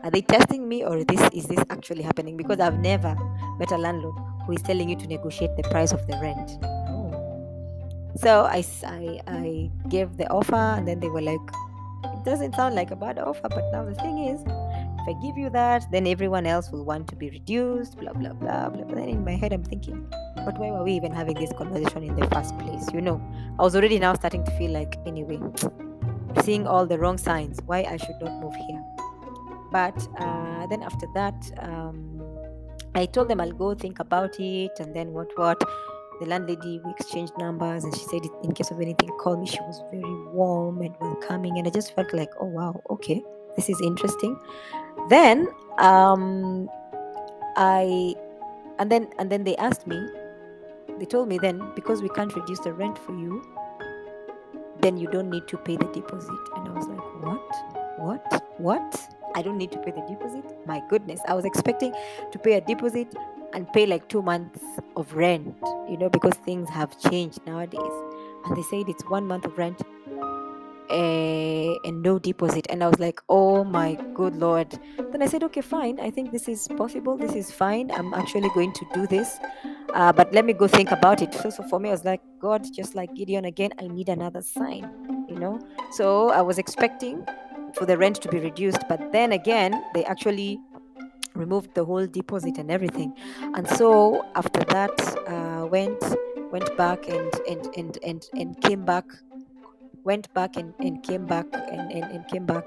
Are 0.03 0.11
they 0.11 0.21
testing 0.21 0.69
me 0.69 0.85
or 0.85 1.03
this 1.03 1.21
is 1.33 1.45
this 1.45 1.59
actually 1.71 2.03
happening? 2.03 2.37
Because 2.37 2.59
I've 2.59 2.77
never 2.79 3.15
met 3.57 3.71
a 3.71 3.77
landlord 3.77 4.15
who 4.45 4.53
is 4.53 4.61
telling 4.61 4.89
you 4.89 4.95
to 4.95 5.07
negotiate 5.07 5.55
the 5.57 5.63
price 5.63 5.91
of 5.91 6.05
the 6.05 6.17
rent. 6.21 6.59
Oh. 6.63 8.13
So 8.15 8.43
I, 8.45 8.63
I, 8.85 9.19
I 9.27 9.71
gave 9.89 10.17
the 10.17 10.29
offer, 10.29 10.55
and 10.55 10.87
then 10.87 10.99
they 10.99 11.09
were 11.09 11.21
like, 11.21 11.41
it 12.03 12.23
doesn't 12.23 12.53
sound 12.55 12.75
like 12.75 12.91
a 12.91 12.95
bad 12.95 13.17
offer, 13.17 13.49
but 13.49 13.63
now 13.71 13.85
the 13.85 13.95
thing 13.95 14.19
is, 14.19 14.39
if 14.41 15.15
I 15.15 15.19
give 15.21 15.35
you 15.35 15.49
that, 15.49 15.85
then 15.91 16.05
everyone 16.05 16.45
else 16.45 16.71
will 16.71 16.85
want 16.85 17.07
to 17.09 17.15
be 17.15 17.31
reduced, 17.31 17.97
blah, 17.97 18.13
blah, 18.13 18.33
blah, 18.33 18.69
blah. 18.69 18.85
But 18.85 18.95
then 18.95 19.09
in 19.09 19.25
my 19.25 19.35
head, 19.35 19.51
I'm 19.51 19.63
thinking, 19.63 20.07
but 20.35 20.59
why 20.59 20.69
were 20.69 20.83
we 20.83 20.93
even 20.93 21.11
having 21.11 21.35
this 21.35 21.51
conversation 21.57 22.03
in 22.03 22.15
the 22.15 22.27
first 22.27 22.57
place? 22.59 22.85
You 22.93 23.01
know, 23.01 23.19
I 23.57 23.63
was 23.63 23.75
already 23.75 23.97
now 23.97 24.13
starting 24.13 24.43
to 24.45 24.51
feel 24.57 24.71
like, 24.71 24.95
anyway, 25.07 25.39
seeing 26.43 26.67
all 26.67 26.85
the 26.85 26.99
wrong 26.99 27.17
signs, 27.17 27.59
why 27.65 27.79
I 27.79 27.97
should 27.97 28.21
not 28.21 28.39
move 28.41 28.55
here. 28.55 28.83
But 29.71 30.07
uh, 30.19 30.67
then 30.67 30.83
after 30.83 31.07
that, 31.13 31.51
um, 31.59 32.21
I 32.95 33.05
told 33.05 33.27
them 33.29 33.41
I'll 33.41 33.51
go 33.51 33.75
think 33.75 33.99
about 33.99 34.39
it. 34.39 34.79
And 34.79 34.95
then 34.95 35.11
what, 35.13 35.29
what? 35.35 35.61
The 36.19 36.25
landlady 36.25 36.81
we 36.83 36.91
exchanged 36.91 37.33
numbers 37.37 37.83
and 37.83 37.95
she 37.95 38.03
said 38.05 38.21
in 38.43 38.51
case 38.53 38.71
of 38.71 38.81
anything 38.81 39.09
call 39.19 39.37
me. 39.37 39.45
She 39.45 39.59
was 39.61 39.83
very 39.91 40.15
warm 40.33 40.81
and 40.81 40.95
welcoming. 40.99 41.59
And 41.59 41.67
i 41.67 41.69
just 41.69 41.93
felt 41.93 42.11
like 42.11 42.29
oh 42.39 42.45
wow 42.45 42.81
okay 42.89 43.23
this 43.55 43.69
is 43.69 43.79
interesting. 43.81 44.39
Then 45.09 45.47
um 45.77 46.67
i 47.55 48.15
and 48.79 48.91
then 48.91 49.09
and 49.19 49.31
then 49.31 49.43
they 49.43 49.55
asked 49.57 49.85
me 49.85 49.99
they 50.97 51.05
told 51.05 51.27
me 51.27 51.37
then 51.37 51.61
because 51.75 52.01
we 52.01 52.09
can't 52.09 52.35
reduce 52.35 52.59
the 52.61 52.73
rent 52.73 52.97
for 52.97 53.13
you 53.13 53.43
then 54.81 54.97
you 54.97 55.07
don't 55.07 55.29
need 55.29 55.47
to 55.49 55.57
pay 55.57 55.75
the 55.75 55.85
deposit. 55.85 56.39
And 56.55 56.67
i 56.67 56.71
was 56.71 56.87
like 56.87 57.21
what? 57.21 57.99
What? 57.99 58.43
What 58.57 59.16
i 59.37 59.41
don't 59.41 59.57
need 59.57 59.71
to 59.71 59.79
pay 59.79 59.91
the 59.91 60.05
deposit 60.09 60.43
my 60.65 60.81
goodness 60.89 61.19
i 61.27 61.33
was 61.33 61.45
expecting 61.45 61.93
to 62.31 62.39
pay 62.39 62.53
a 62.53 62.61
deposit 62.61 63.15
and 63.53 63.71
pay 63.73 63.85
like 63.85 64.07
two 64.09 64.21
months 64.21 64.63
of 64.95 65.13
rent, 65.13 65.55
you 65.89 65.97
know, 65.97 66.09
because 66.09 66.33
things 66.45 66.69
have 66.69 66.99
changed 66.99 67.39
nowadays. 67.45 67.81
And 68.45 68.55
they 68.55 68.61
said 68.63 68.87
it's 68.87 69.03
one 69.09 69.27
month 69.27 69.45
of 69.45 69.57
rent 69.57 69.81
uh, 70.89 71.87
and 71.87 72.01
no 72.01 72.19
deposit. 72.19 72.67
And 72.69 72.83
I 72.83 72.87
was 72.87 72.99
like, 72.99 73.19
oh 73.29 73.63
my 73.63 73.95
good 74.13 74.35
lord. 74.35 74.77
Then 75.11 75.21
I 75.21 75.27
said, 75.27 75.43
okay, 75.43 75.61
fine. 75.61 75.99
I 75.99 76.09
think 76.09 76.31
this 76.31 76.47
is 76.47 76.67
possible. 76.77 77.17
This 77.17 77.33
is 77.35 77.51
fine. 77.51 77.91
I'm 77.91 78.13
actually 78.13 78.49
going 78.49 78.73
to 78.73 78.85
do 78.93 79.07
this. 79.07 79.37
Uh, 79.93 80.11
but 80.13 80.31
let 80.33 80.45
me 80.45 80.53
go 80.53 80.67
think 80.67 80.91
about 80.91 81.21
it. 81.21 81.33
So, 81.33 81.49
so 81.49 81.63
for 81.63 81.79
me, 81.79 81.89
I 81.89 81.93
was 81.93 82.05
like, 82.05 82.21
God, 82.39 82.65
just 82.73 82.95
like 82.95 83.13
Gideon 83.15 83.45
again, 83.45 83.71
I 83.79 83.87
need 83.87 84.09
another 84.09 84.41
sign, 84.41 84.89
you 85.27 85.35
know. 85.39 85.59
So 85.91 86.29
I 86.29 86.41
was 86.41 86.57
expecting 86.57 87.25
for 87.77 87.85
the 87.85 87.97
rent 87.97 88.21
to 88.21 88.29
be 88.29 88.39
reduced, 88.39 88.81
but 88.89 89.11
then 89.11 89.31
again, 89.31 89.83
they 89.93 90.03
actually 90.05 90.59
removed 91.33 91.73
the 91.75 91.85
whole 91.85 92.07
deposit 92.07 92.57
and 92.57 92.71
everything. 92.71 93.13
And 93.55 93.67
so 93.67 94.25
after 94.35 94.61
that 94.65 94.95
uh, 95.27 95.67
went 95.67 96.01
went 96.51 96.75
back 96.77 97.07
and 97.07 97.31
and 97.47 97.67
and 97.77 97.97
and, 98.03 98.29
and 98.33 98.61
came 98.61 98.85
back 98.85 99.05
went 100.03 100.33
back 100.33 100.55
and, 100.55 100.73
and 100.79 101.03
came 101.03 101.25
back 101.25 101.45
and, 101.51 101.91
and, 101.91 102.05
and 102.05 102.27
came 102.29 102.45
back 102.45 102.63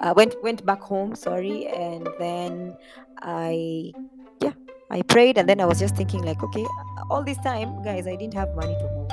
uh, 0.00 0.12
went 0.16 0.34
went 0.42 0.66
back 0.66 0.80
home 0.80 1.14
sorry 1.14 1.68
and 1.68 2.08
then 2.18 2.76
i 3.20 3.92
yeah 4.40 4.50
i 4.90 5.00
prayed 5.02 5.38
and 5.38 5.48
then 5.48 5.60
i 5.60 5.64
was 5.64 5.78
just 5.78 5.94
thinking 5.94 6.22
like 6.22 6.42
okay 6.42 6.66
all 7.08 7.22
this 7.22 7.38
time 7.38 7.80
guys 7.84 8.08
i 8.08 8.16
didn't 8.16 8.34
have 8.34 8.52
money 8.56 8.74
to 8.74 8.90
move. 8.96 9.12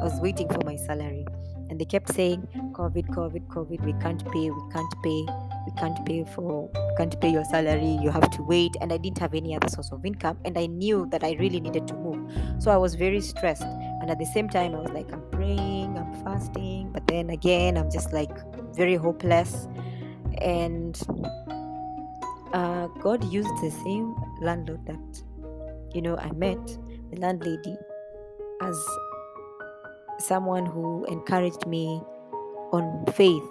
I 0.00 0.04
was 0.04 0.20
waiting 0.20 0.48
for 0.48 0.60
my 0.64 0.76
salary. 0.76 1.26
And 1.70 1.78
they 1.80 1.84
kept 1.84 2.14
saying 2.14 2.46
covid 2.78 3.06
covid 3.08 3.44
covid 3.48 3.84
we 3.84 3.92
can't 3.94 4.22
pay 4.32 4.50
we 4.50 4.62
can't 4.72 4.94
pay 5.02 5.26
we 5.66 5.72
can't 5.76 5.98
pay 6.06 6.24
for 6.34 6.70
can't 6.96 7.20
pay 7.20 7.30
your 7.30 7.44
salary 7.44 7.98
you 8.02 8.10
have 8.10 8.30
to 8.30 8.42
wait. 8.42 8.76
And 8.80 8.92
i 8.92 8.96
didn't 8.96 9.18
have 9.18 9.34
any 9.34 9.54
other 9.54 9.68
source 9.68 9.92
of 9.92 10.04
income 10.04 10.38
and 10.44 10.56
i 10.58 10.66
knew 10.66 11.06
that 11.10 11.22
i 11.24 11.32
really 11.38 11.60
needed 11.60 11.86
to 11.88 11.94
move. 11.94 12.20
So 12.58 12.70
i 12.70 12.76
was 12.76 12.94
very 12.94 13.20
stressed. 13.20 13.62
And 14.00 14.10
at 14.10 14.18
the 14.18 14.26
same 14.26 14.48
time 14.48 14.74
i 14.74 14.78
was 14.78 14.90
like 14.90 15.12
i'm 15.12 15.22
praying 15.30 15.98
i'm 15.98 16.12
fasting. 16.24 16.90
But 16.92 17.06
then 17.06 17.30
again 17.30 17.76
i'm 17.76 17.90
just 17.90 18.12
like 18.12 18.34
very 18.74 18.96
hopeless. 18.96 19.68
And 20.40 20.98
uh, 22.52 22.86
god 23.02 23.24
used 23.24 23.54
the 23.62 23.70
same 23.70 24.14
landlord 24.40 24.84
that 24.86 25.22
you 25.94 26.00
know 26.00 26.16
i 26.16 26.30
met 26.32 26.58
the 27.10 27.20
landlady 27.20 27.76
as 28.62 28.76
someone 30.18 30.64
who 30.64 31.04
encouraged 31.06 31.66
me 31.66 32.00
on 32.72 33.06
faith. 33.12 33.42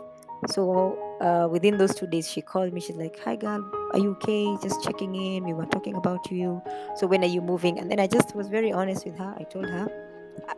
So 0.48 0.98
uh, 1.20 1.48
within 1.50 1.78
those 1.78 1.96
two 1.96 2.08
days, 2.08 2.30
she 2.30 2.42
called 2.42 2.74
me. 2.74 2.82
She's 2.82 2.96
like, 2.96 3.20
"Hi, 3.26 3.36
girl, 3.36 3.64
are 3.94 4.00
you 4.00 4.12
okay? 4.12 4.56
Just 4.62 4.84
checking 4.84 5.16
in. 5.16 5.44
We 5.46 5.54
were 5.54 5.66
talking 5.66 5.96
about 5.96 6.32
you. 6.32 6.62
So 6.96 7.08
when 7.08 7.24
are 7.24 7.34
you 7.38 7.42
moving?" 7.42 7.80
And 7.80 7.90
then 7.90 8.00
I 8.00 8.08
just 8.08 8.36
was 8.36 8.48
very 8.48 8.72
honest 8.72 9.06
with 9.06 9.18
her. 9.18 9.36
I 9.38 9.44
told 9.44 9.66
her 9.66 9.88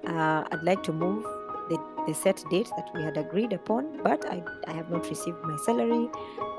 uh, 0.08 0.44
I'd 0.52 0.64
like 0.64 0.84
to 0.84 0.94
move 0.94 1.24
the, 1.70 1.80
the 2.08 2.14
set 2.14 2.44
date 2.50 2.70
that 2.76 2.90
we 2.94 3.04
had 3.04 3.18
agreed 3.18 3.54
upon, 3.54 4.02
but 4.04 4.26
I, 4.26 4.44
I 4.68 4.74
have 4.74 4.90
not 4.90 5.08
received 5.08 5.38
my 5.44 5.56
salary 5.66 6.10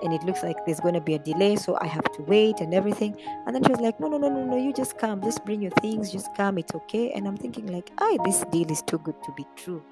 and 0.02 0.12
it 0.12 0.23
looks 0.23 0.42
like 0.42 0.57
there's 0.64 0.80
going 0.80 0.95
to 0.95 1.00
be 1.00 1.14
a 1.14 1.19
delay, 1.19 1.57
so 1.57 1.76
I 1.80 1.87
have 1.87 2.11
to 2.12 2.23
wait 2.23 2.61
and 2.61 2.73
everything. 2.73 3.16
And 3.47 3.54
then 3.54 3.62
she 3.64 3.71
was 3.71 3.80
like, 3.80 3.99
No, 4.00 4.09
no, 4.09 4.19
no, 4.19 4.28
no, 4.28 4.45
no, 4.45 4.57
you 4.57 4.73
just 4.73 4.99
come, 4.99 5.21
just 5.23 5.45
bring 5.45 5.61
your 5.61 5.73
things, 5.83 6.11
just 6.11 6.35
come, 6.37 6.59
it's 6.59 6.75
okay. 6.75 7.11
And 7.11 7.26
I'm 7.26 7.37
thinking, 7.37 7.66
like, 7.66 7.90
ah, 7.99 8.16
this 8.25 8.45
deal 8.50 8.71
is 8.71 8.83
too 8.83 8.99
good 8.99 9.21
to 9.25 9.33
be 9.33 9.45
true, 9.57 9.83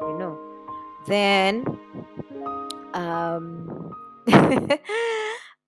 you 0.00 0.18
know. 0.18 0.47
Then, 1.06 1.64
um, 2.94 3.94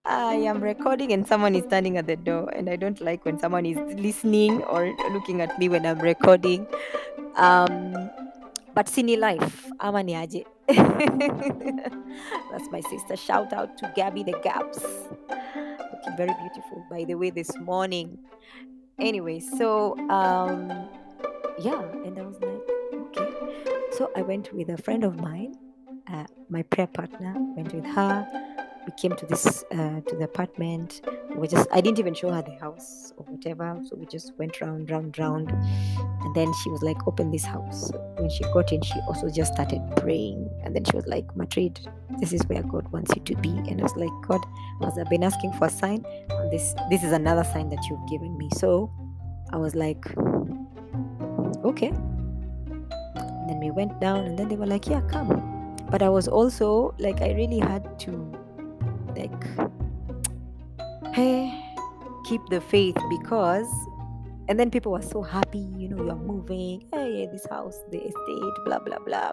I 0.04 0.34
am 0.34 0.60
recording 0.60 1.12
and 1.12 1.26
someone 1.26 1.54
is 1.54 1.64
standing 1.64 1.96
at 1.96 2.06
the 2.06 2.16
door, 2.16 2.50
and 2.50 2.68
I 2.68 2.76
don't 2.76 3.00
like 3.00 3.24
when 3.24 3.38
someone 3.38 3.64
is 3.64 3.78
listening 3.96 4.62
or 4.64 4.92
looking 5.12 5.40
at 5.40 5.58
me 5.58 5.68
when 5.68 5.86
I'm 5.86 6.00
recording. 6.00 6.66
Um, 7.36 8.10
but 8.74 8.86
SiNiLiFe 8.86 9.72
ama 9.80 10.02
ni 10.02 10.14
aje. 10.14 10.44
That's 12.50 12.70
my 12.70 12.80
sister. 12.80 13.16
Shout 13.16 13.52
out 13.52 13.76
to 13.78 13.92
gabby 13.96 14.22
the 14.22 14.38
gaps. 14.42 14.82
Looking 15.28 16.16
very 16.16 16.34
beautiful 16.38 16.84
by 16.90 17.04
the 17.04 17.14
way 17.14 17.30
this 17.30 17.50
morning. 17.58 18.18
Anyway 18.98 19.40
so 19.40 19.96
um 20.10 20.68
yeah 21.58 21.80
and 22.04 22.18
i 22.18 22.22
was 22.22 22.36
so 24.00 24.10
i 24.16 24.22
went 24.22 24.50
with 24.54 24.70
a 24.70 24.78
friend 24.78 25.04
of 25.04 25.20
mine 25.20 25.54
uh, 26.10 26.24
my 26.48 26.62
prayer 26.62 26.86
partner 26.86 27.34
went 27.54 27.72
with 27.74 27.84
her. 27.84 28.26
We 28.86 28.92
came 28.96 29.14
to 29.14 29.26
this 29.26 29.62
uh, 29.70 30.00
to 30.00 30.16
the 30.16 30.24
apartment. 30.24 31.02
We 31.36 31.46
just 31.46 31.68
i 31.70 31.82
didn't 31.82 31.98
even 31.98 32.14
show 32.14 32.30
her 32.32 32.40
the 32.40 32.56
house 32.58 33.12
or 33.18 33.26
whatever 33.26 33.78
so 33.84 33.96
we 33.96 34.06
just 34.06 34.32
went 34.38 34.58
round 34.62 34.90
round 34.90 35.18
round. 35.18 35.50
And 35.50 36.34
then 36.34 36.50
she 36.62 36.70
was 36.70 36.82
like 36.82 37.06
open 37.06 37.30
this 37.30 37.44
house. 37.44 37.92
When 38.16 38.30
she 38.30 38.42
got 38.54 38.72
in 38.72 38.80
she 38.80 38.98
also 39.06 39.28
just 39.28 39.52
started 39.52 39.82
praying. 39.96 40.48
And 40.64 40.74
then 40.74 40.84
she 40.84 40.96
was 40.96 41.06
like 41.06 41.26
"Matrid, 41.36 41.78
this 42.20 42.32
is 42.32 42.42
where 42.46 42.62
god 42.62 42.90
wants 42.92 43.12
you 43.14 43.22
to 43.22 43.36
be. 43.36 43.50
And 43.50 43.80
i 43.80 43.82
was 43.82 43.96
like 43.96 44.16
god 44.26 44.40
as 44.82 44.98
i've 44.98 45.10
been 45.10 45.22
asking 45.22 45.52
for 45.52 45.66
a 45.66 45.70
sign 45.70 46.04
this 46.50 46.74
this 46.88 47.04
is 47.04 47.12
another 47.12 47.44
sign 47.44 47.68
that 47.68 47.84
you've 47.90 48.08
given 48.08 48.36
me. 48.38 48.48
So 48.56 48.90
I 49.52 49.58
was 49.58 49.74
like, 49.74 50.04
okay. 51.64 51.92
Then 53.50 53.58
we 53.58 53.72
went 53.72 54.00
down, 54.00 54.26
and 54.26 54.38
then 54.38 54.48
they 54.48 54.54
were 54.54 54.66
like, 54.66 54.86
yeah, 54.86 55.00
come. 55.10 55.76
But 55.90 56.02
I 56.02 56.08
was 56.08 56.28
also 56.28 56.94
like, 56.98 57.20
I 57.20 57.32
really 57.32 57.58
had 57.58 57.98
to, 58.06 58.12
like, 59.16 59.34
hey, 61.12 61.50
keep 62.24 62.46
the 62.48 62.60
faith 62.60 62.96
because 63.08 63.66
and 64.48 64.58
then 64.58 64.70
people 64.70 64.92
were 64.92 65.02
so 65.02 65.22
happy 65.22 65.66
you 65.76 65.88
know 65.88 66.04
you're 66.04 66.14
moving 66.14 66.84
hey 66.92 67.26
this 67.32 67.46
house 67.50 67.78
the 67.90 67.98
estate 67.98 68.54
blah 68.64 68.78
blah 68.78 68.98
blah 68.98 69.32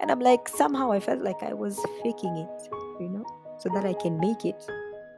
and 0.00 0.10
i'm 0.10 0.20
like 0.20 0.48
somehow 0.48 0.90
i 0.92 1.00
felt 1.00 1.22
like 1.22 1.42
i 1.42 1.52
was 1.52 1.78
faking 2.02 2.36
it 2.36 2.68
you 3.00 3.08
know 3.08 3.24
so 3.58 3.68
that 3.72 3.86
i 3.86 3.92
can 3.94 4.18
make 4.18 4.44
it 4.44 4.66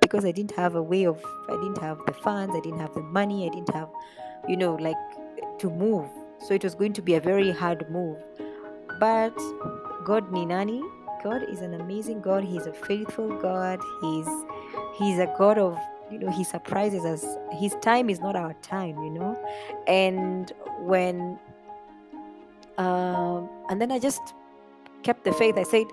because 0.00 0.24
i 0.24 0.30
didn't 0.30 0.52
have 0.52 0.74
a 0.76 0.82
way 0.82 1.04
of 1.04 1.20
i 1.48 1.52
didn't 1.52 1.78
have 1.78 1.98
the 2.06 2.12
funds 2.12 2.54
i 2.54 2.60
didn't 2.60 2.78
have 2.78 2.94
the 2.94 3.00
money 3.00 3.46
i 3.46 3.48
didn't 3.48 3.72
have 3.74 3.88
you 4.48 4.56
know 4.56 4.74
like 4.74 4.96
to 5.58 5.70
move 5.70 6.08
so 6.46 6.54
it 6.54 6.64
was 6.64 6.74
going 6.74 6.92
to 6.94 7.02
be 7.02 7.14
a 7.14 7.20
very 7.20 7.50
hard 7.50 7.88
move. 7.90 8.18
But 9.00 9.36
god 10.04 10.30
ninani 10.32 10.82
god 11.22 11.42
is 11.48 11.60
an 11.60 11.74
amazing 11.74 12.20
god. 12.20 12.44
He's 12.44 12.66
a 12.66 12.72
faithful 12.72 13.28
god. 13.38 13.80
He's 14.00 14.28
he's 14.98 15.18
a 15.18 15.32
god 15.38 15.58
of 15.58 15.78
you 16.10 16.18
know 16.18 16.30
he 16.30 16.44
surprises 16.44 17.04
us. 17.04 17.24
His 17.52 17.74
time 17.80 18.10
is 18.10 18.20
not 18.20 18.36
our 18.36 18.54
time 18.62 19.02
you 19.02 19.10
know. 19.10 19.38
And 19.86 20.52
when 20.80 21.38
um 22.78 23.48
and 23.68 23.80
then 23.80 23.92
i 23.92 23.98
just 23.98 24.34
kept 25.02 25.24
the 25.24 25.32
faith. 25.32 25.56
I 25.56 25.62
said 25.62 25.86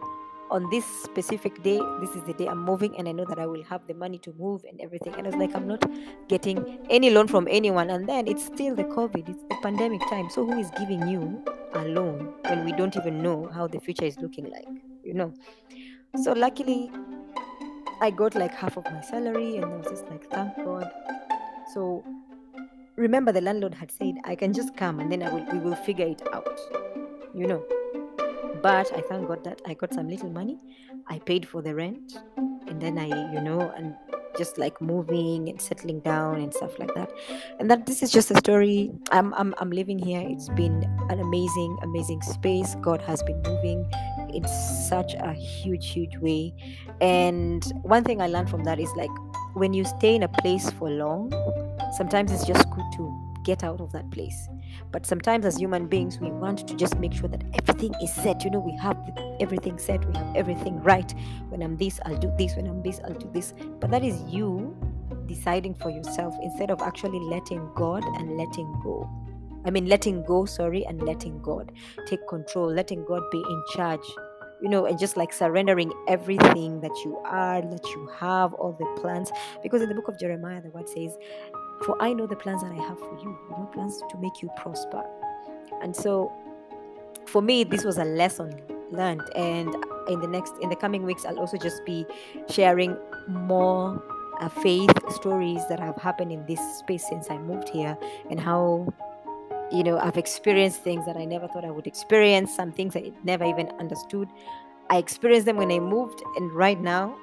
on 0.51 0.70
this 0.70 0.86
specific 1.03 1.62
day 1.63 1.79
this 2.01 2.10
is 2.15 2.24
the 2.24 2.34
day 2.34 2.48
i'm 2.48 2.63
moving 2.63 2.96
and 2.98 3.08
i 3.08 3.12
know 3.12 3.25
that 3.25 3.39
i 3.39 3.46
will 3.46 3.63
have 3.63 3.86
the 3.88 3.94
money 3.94 4.18
to 4.18 4.34
move 4.39 4.63
and 4.70 4.82
everything 4.82 5.13
and 5.15 5.27
i 5.27 5.29
was 5.29 5.36
like 5.36 5.56
i'm 5.56 5.68
not 5.68 5.84
getting 6.27 6.79
any 6.89 7.10
loan 7.10 7.27
from 7.27 7.48
anyone 7.50 7.89
and 7.89 8.08
then 8.08 8.27
it's 8.27 8.46
still 8.46 8.75
the 8.75 8.84
covid 8.86 9.29
it's 9.29 9.44
the 9.50 9.58
pandemic 9.62 10.01
time 10.10 10.29
so 10.29 10.46
who 10.46 10.60
is 10.60 10.72
giving 10.77 11.08
you 11.08 11.44
a 11.74 11.86
loan 11.86 12.34
when 12.48 12.65
we 12.65 12.72
don't 12.72 12.96
even 12.98 13.22
know 13.22 13.50
how 13.53 13.68
the 13.68 13.79
future 13.79 14.06
is 14.06 14.18
looking 14.18 14.50
like 14.50 14.68
you 15.03 15.13
know 15.13 15.34
so 16.24 16.34
luckily 16.34 16.91
I 18.01 18.12
got 18.12 18.34
like 18.34 18.53
half 18.56 18.77
of 18.77 18.86
my 18.86 19.01
salary 19.01 19.58
and 19.58 19.65
I 19.65 19.75
was 19.75 19.88
just 19.88 20.08
like, 20.10 20.29
thank 20.32 20.56
God. 20.56 20.89
So 21.74 22.03
remember 22.96 23.34
the 23.34 23.41
landlord 23.41 23.74
had 23.75 23.91
said 23.91 24.15
I 24.24 24.36
can 24.36 24.53
just 24.53 24.75
come 24.77 25.00
and 25.01 25.12
then 25.12 25.22
I 25.22 25.34
will 25.34 25.46
we 25.51 25.60
will 25.60 25.75
figure 25.75 26.08
it 26.08 26.22
out. 26.34 26.60
You 27.36 27.48
know. 27.48 27.78
But 28.62 28.92
I 28.94 29.01
thank 29.01 29.28
God 29.28 29.44
that 29.44 29.62
I 29.66 29.74
got 29.74 29.94
some 29.94 30.08
little 30.10 30.30
money. 30.30 30.58
I 31.08 31.20
paid 31.20 31.48
for 31.48 31.62
the 31.62 31.74
rent 31.75 32.18
and 32.68 32.82
then 32.82 32.98
I, 32.98 33.08
you 33.34 33.42
know, 33.42 33.72
and 33.75 33.96
just 34.38 34.58
like 34.58 34.80
moving 34.82 35.50
and 35.50 35.62
settling 35.62 36.00
down 36.01 36.42
and 36.42 36.54
stuff 36.54 36.78
like 36.80 36.94
that. 36.96 37.12
And 37.60 37.70
that 37.70 37.86
this 37.86 38.01
is 38.04 38.12
just 38.12 38.32
a 38.32 38.38
story. 38.38 38.92
I'm 39.12 39.34
I'm 39.34 39.54
I'm 39.58 39.72
living 39.72 40.00
here. 40.00 40.24
It's 40.24 40.50
been 40.50 40.84
an 41.10 41.20
amazing, 41.20 41.78
amazing 41.84 42.22
space. 42.22 42.75
God 42.82 43.01
has 43.01 43.24
been 43.24 43.42
moving 43.44 43.89
in 44.34 44.48
such 44.88 45.13
a 45.16 45.34
huge, 45.34 45.92
huge 45.92 46.18
way. 46.18 46.54
And 47.01 47.63
one 47.82 48.04
thing 48.04 48.22
I 48.22 48.28
learned 48.28 48.50
from 48.50 48.63
that 48.66 48.80
is 48.80 48.89
like 48.96 49.12
when 49.54 49.74
you 49.74 49.84
stay 49.86 50.16
in 50.16 50.24
a 50.24 50.28
place 50.28 50.70
for 50.72 50.89
long, 50.89 51.32
sometimes 51.98 52.32
it's 52.32 52.46
just 52.46 52.70
good 52.70 52.86
to 52.98 53.30
get 53.44 53.63
out 53.63 53.82
of 53.82 53.92
that 53.94 54.10
place. 54.12 54.48
But 54.91 55.05
sometimes, 55.05 55.45
as 55.45 55.57
human 55.57 55.88
beings, 55.88 56.19
we 56.19 56.31
want 56.31 56.67
to 56.67 56.75
just 56.75 56.97
make 56.99 57.13
sure 57.13 57.29
that 57.29 57.43
everything 57.53 57.93
is 58.01 58.13
set. 58.13 58.43
You 58.43 58.51
know, 58.51 58.59
we 58.59 58.75
have 58.77 58.97
everything 59.39 59.77
set, 59.77 60.05
we 60.05 60.17
have 60.17 60.35
everything 60.35 60.81
right. 60.81 61.13
When 61.49 61.61
I'm 61.61 61.77
this, 61.77 61.99
I'll 62.05 62.17
do 62.17 62.31
this. 62.38 62.55
When 62.55 62.67
I'm 62.67 62.81
this, 62.81 62.99
I'll 63.05 63.13
do 63.13 63.29
this. 63.33 63.53
But 63.79 63.91
that 63.91 64.03
is 64.03 64.21
you 64.23 64.75
deciding 65.27 65.75
for 65.75 65.89
yourself 65.89 66.35
instead 66.41 66.71
of 66.71 66.81
actually 66.81 67.19
letting 67.19 67.69
God 67.75 68.03
and 68.03 68.35
letting 68.38 68.71
go. 68.83 69.09
I 69.65 69.71
mean, 69.71 69.88
letting 69.88 70.23
go, 70.23 70.45
sorry, 70.45 70.85
and 70.85 71.01
letting 71.03 71.41
God 71.41 71.71
take 72.07 72.27
control, 72.27 72.71
letting 72.71 73.05
God 73.05 73.21
be 73.32 73.38
in 73.38 73.63
charge, 73.75 74.05
you 74.62 74.69
know, 74.69 74.86
and 74.86 74.97
just 74.97 75.17
like 75.17 75.34
surrendering 75.34 75.91
everything 76.08 76.82
that 76.82 76.91
you 77.03 77.17
are, 77.25 77.62
that 77.62 77.86
you 77.89 78.10
have, 78.17 78.53
all 78.53 78.73
the 78.73 79.01
plans. 79.01 79.32
Because 79.62 79.82
in 79.82 79.89
the 79.89 79.95
book 79.95 80.08
of 80.08 80.19
Jeremiah, 80.19 80.62
the 80.62 80.69
word 80.69 80.88
says, 80.88 81.17
For 81.86 82.02
I 82.02 82.13
know 82.13 82.28
the 82.28 82.36
plans 82.36 82.62
that 82.63 82.72
I 82.72 82.76
have 82.76 83.00
for 83.00 83.18
you, 83.22 83.38
you 83.50 83.58
know, 83.58 83.70
plans 83.74 84.02
to 84.10 84.18
make 84.18 84.42
you 84.42 84.50
prosper. 84.58 85.04
And 85.82 85.96
so 85.96 86.32
for 87.26 87.42
me, 87.42 87.63
this 87.63 87.84
was 87.84 87.98
a 87.98 88.06
lesson 88.06 88.62
learned. 88.92 89.22
And 89.36 89.74
in 90.08 90.20
the 90.20 90.28
next, 90.28 90.54
in 90.62 90.70
the 90.70 90.76
coming 90.76 91.04
weeks, 91.04 91.26
I'll 91.26 91.39
also 91.39 91.58
just 91.58 91.86
be 91.86 92.06
sharing 92.50 92.98
more 93.28 94.04
uh, 94.39 94.50
faith 94.50 94.92
stories 95.12 95.62
that 95.70 95.80
have 95.80 95.98
happened 95.98 96.32
in 96.32 96.46
this 96.46 96.60
space 96.80 97.08
since 97.08 97.30
I 97.30 97.38
moved 97.38 97.70
here 97.70 97.98
and 98.30 98.39
how 98.39 98.94
you 99.72 99.84
know 99.84 100.00
i've 100.00 100.18
experienced 100.18 100.82
things 100.82 101.06
that 101.06 101.15
i 101.15 101.26
never 101.26 101.48
thought 101.48 101.63
i 101.63 101.70
would 101.70 101.86
experience 101.86 102.56
some 102.56 102.72
things 102.72 102.96
i 102.96 103.12
never 103.24 103.44
even 103.44 103.68
understood 103.80 104.28
i 104.89 104.98
experienced 104.98 105.46
them 105.46 105.58
when 105.58 105.72
i 105.72 105.80
moved 105.80 106.22
and 106.38 106.52
right 106.54 106.82
now 106.82 107.15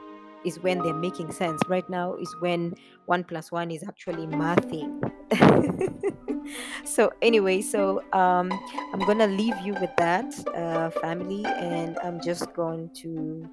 is 0.47 0.61
when 0.61 0.79
they're 0.83 0.95
making 0.95 1.31
sense 1.33 1.61
right 1.69 1.89
now 1.91 2.15
is 2.15 2.35
when 2.41 2.75
one 3.07 3.25
plus 3.25 3.51
one 3.51 3.71
is 3.71 3.83
actually 3.83 4.27
mathing 4.27 5.03
so 6.85 7.13
anyway 7.21 7.61
so 7.61 8.01
um, 8.13 8.51
i'm 8.93 9.01
gonna 9.01 9.27
leave 9.27 9.59
you 9.59 9.75
with 9.75 9.91
that 9.99 10.33
uh, 10.55 10.89
family 11.01 11.45
and 11.45 11.99
i'm 12.05 12.21
just 12.21 12.53
going 12.55 12.89
to 12.95 13.49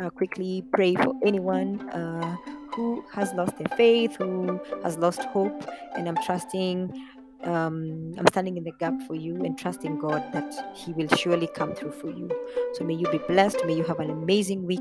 uh, 0.00 0.08
quickly 0.10 0.64
pray 0.72 0.94
for 0.94 1.12
anyone 1.22 1.88
uh, 1.90 2.36
who 2.74 3.04
has 3.12 3.32
lost 3.34 3.56
their 3.58 3.76
faith 3.76 4.16
who 4.16 4.58
has 4.82 4.96
lost 4.96 5.22
hope 5.24 5.68
and 5.96 6.08
i'm 6.08 6.16
trusting 6.24 6.90
um, 7.44 8.14
I'm 8.18 8.26
standing 8.28 8.56
in 8.56 8.64
the 8.64 8.72
gap 8.78 8.94
for 9.06 9.14
you 9.14 9.34
and 9.44 9.58
trusting 9.58 9.98
God 9.98 10.22
that 10.32 10.54
He 10.76 10.92
will 10.92 11.08
surely 11.16 11.48
come 11.48 11.74
through 11.74 11.92
for 11.92 12.08
you. 12.08 12.30
So 12.74 12.84
may 12.84 12.94
you 12.94 13.10
be 13.10 13.18
blessed. 13.18 13.64
May 13.66 13.74
you 13.74 13.82
have 13.84 13.98
an 13.98 14.10
amazing 14.10 14.64
week 14.64 14.80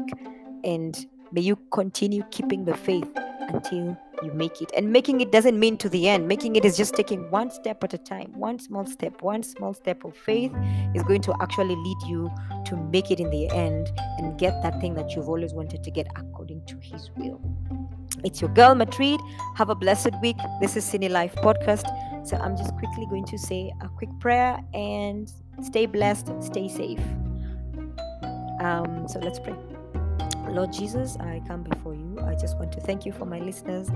and 0.64 1.06
may 1.32 1.42
you 1.42 1.56
continue 1.72 2.24
keeping 2.32 2.66
the 2.66 2.76
faith 2.76 3.10
until 3.54 3.98
you 4.24 4.32
make 4.34 4.62
it. 4.62 4.72
And 4.76 4.92
making 4.92 5.22
it 5.22 5.32
doesn't 5.32 5.60
mean 5.60 5.78
to 5.78 5.90
the 5.90 6.08
end. 6.08 6.28
Making 6.28 6.56
it 6.56 6.66
is 6.66 6.78
just 6.78 6.94
taking 6.94 7.30
one 7.32 7.52
step 7.52 7.84
at 7.84 7.94
a 7.94 7.98
time, 7.98 8.32
one 8.36 8.60
small 8.60 8.86
step, 8.86 9.22
one 9.22 9.44
small 9.44 9.74
step 9.74 10.04
of 10.04 10.16
faith 10.16 10.54
is 10.94 11.04
going 11.04 11.22
to 11.22 11.34
actually 11.42 11.76
lead 11.76 11.98
you 12.08 12.32
to 12.66 12.76
make 12.78 13.12
it 13.12 13.20
in 13.20 13.30
the 13.30 13.50
end 13.50 13.92
and 14.18 14.38
get 14.38 14.62
that 14.64 14.80
thing 14.80 14.94
that 14.96 15.16
you've 15.16 15.30
always 15.30 15.54
wanted 15.54 15.84
to 15.84 15.92
get 15.92 16.08
according 16.16 16.66
to 16.66 16.78
His 16.82 17.10
will. 17.18 17.42
It's 18.24 18.42
your 18.42 18.52
girl 18.52 18.76
Matrid. 18.76 19.20
Have 19.56 19.70
a 19.70 19.76
blessed 19.76 20.12
week. 20.22 20.38
This 20.60 20.78
is 20.78 20.86
SiNiLiFe 20.86 21.36
Podcast. 21.36 21.88
So 22.28 22.38
I'm 22.38 22.56
just 22.56 22.76
quickly 22.78 23.08
going 23.10 23.26
to 23.26 23.38
say 23.38 23.74
a 23.82 23.90
quick 23.90 24.10
prayer 24.20 24.60
and 24.74 25.32
stay 25.64 25.88
blessed, 25.88 26.32
stay 26.42 26.68
safe. 26.68 27.02
Um, 28.60 29.08
so 29.08 29.20
let's 29.20 29.40
pray. 29.40 29.56
Lord 30.52 30.74
Jesus, 30.74 31.16
I 31.18 31.42
come 31.48 31.64
before 31.64 31.94
you. 31.94 32.20
I 32.26 32.36
just 32.36 32.58
want 32.58 32.72
to 32.74 32.82
thank 32.82 33.06
you 33.06 33.14
for 33.14 33.26
my 33.26 33.40
listeners. 33.40 33.90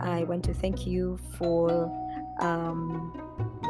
I 0.00 0.24
want 0.24 0.42
to 0.44 0.54
thank 0.54 0.86
you 0.86 1.18
for, 1.36 1.70
um, 2.40 3.12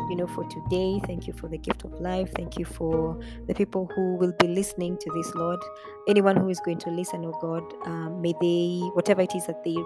you 0.08 0.16
know, 0.16 0.26
for 0.28 0.44
today. 0.44 1.00
Thank 1.04 1.26
you 1.26 1.32
for 1.32 1.48
the 1.48 1.58
gift 1.58 1.84
of 1.84 1.92
life. 2.00 2.30
Thank 2.36 2.56
you 2.58 2.64
for 2.64 3.18
the 3.46 3.54
people 3.54 3.90
who 3.94 4.16
will 4.16 4.32
be 4.38 4.46
listening 4.46 4.96
to 4.98 5.10
this, 5.14 5.34
Lord. 5.34 5.60
Anyone 6.06 6.36
who 6.36 6.48
is 6.48 6.60
going 6.60 6.78
to 6.78 6.90
listen, 6.90 7.24
oh 7.24 7.36
God, 7.40 7.64
um, 7.86 8.22
may 8.22 8.34
they, 8.40 8.80
whatever 8.94 9.22
it 9.22 9.34
is 9.34 9.46
that 9.46 9.64
they 9.64 9.76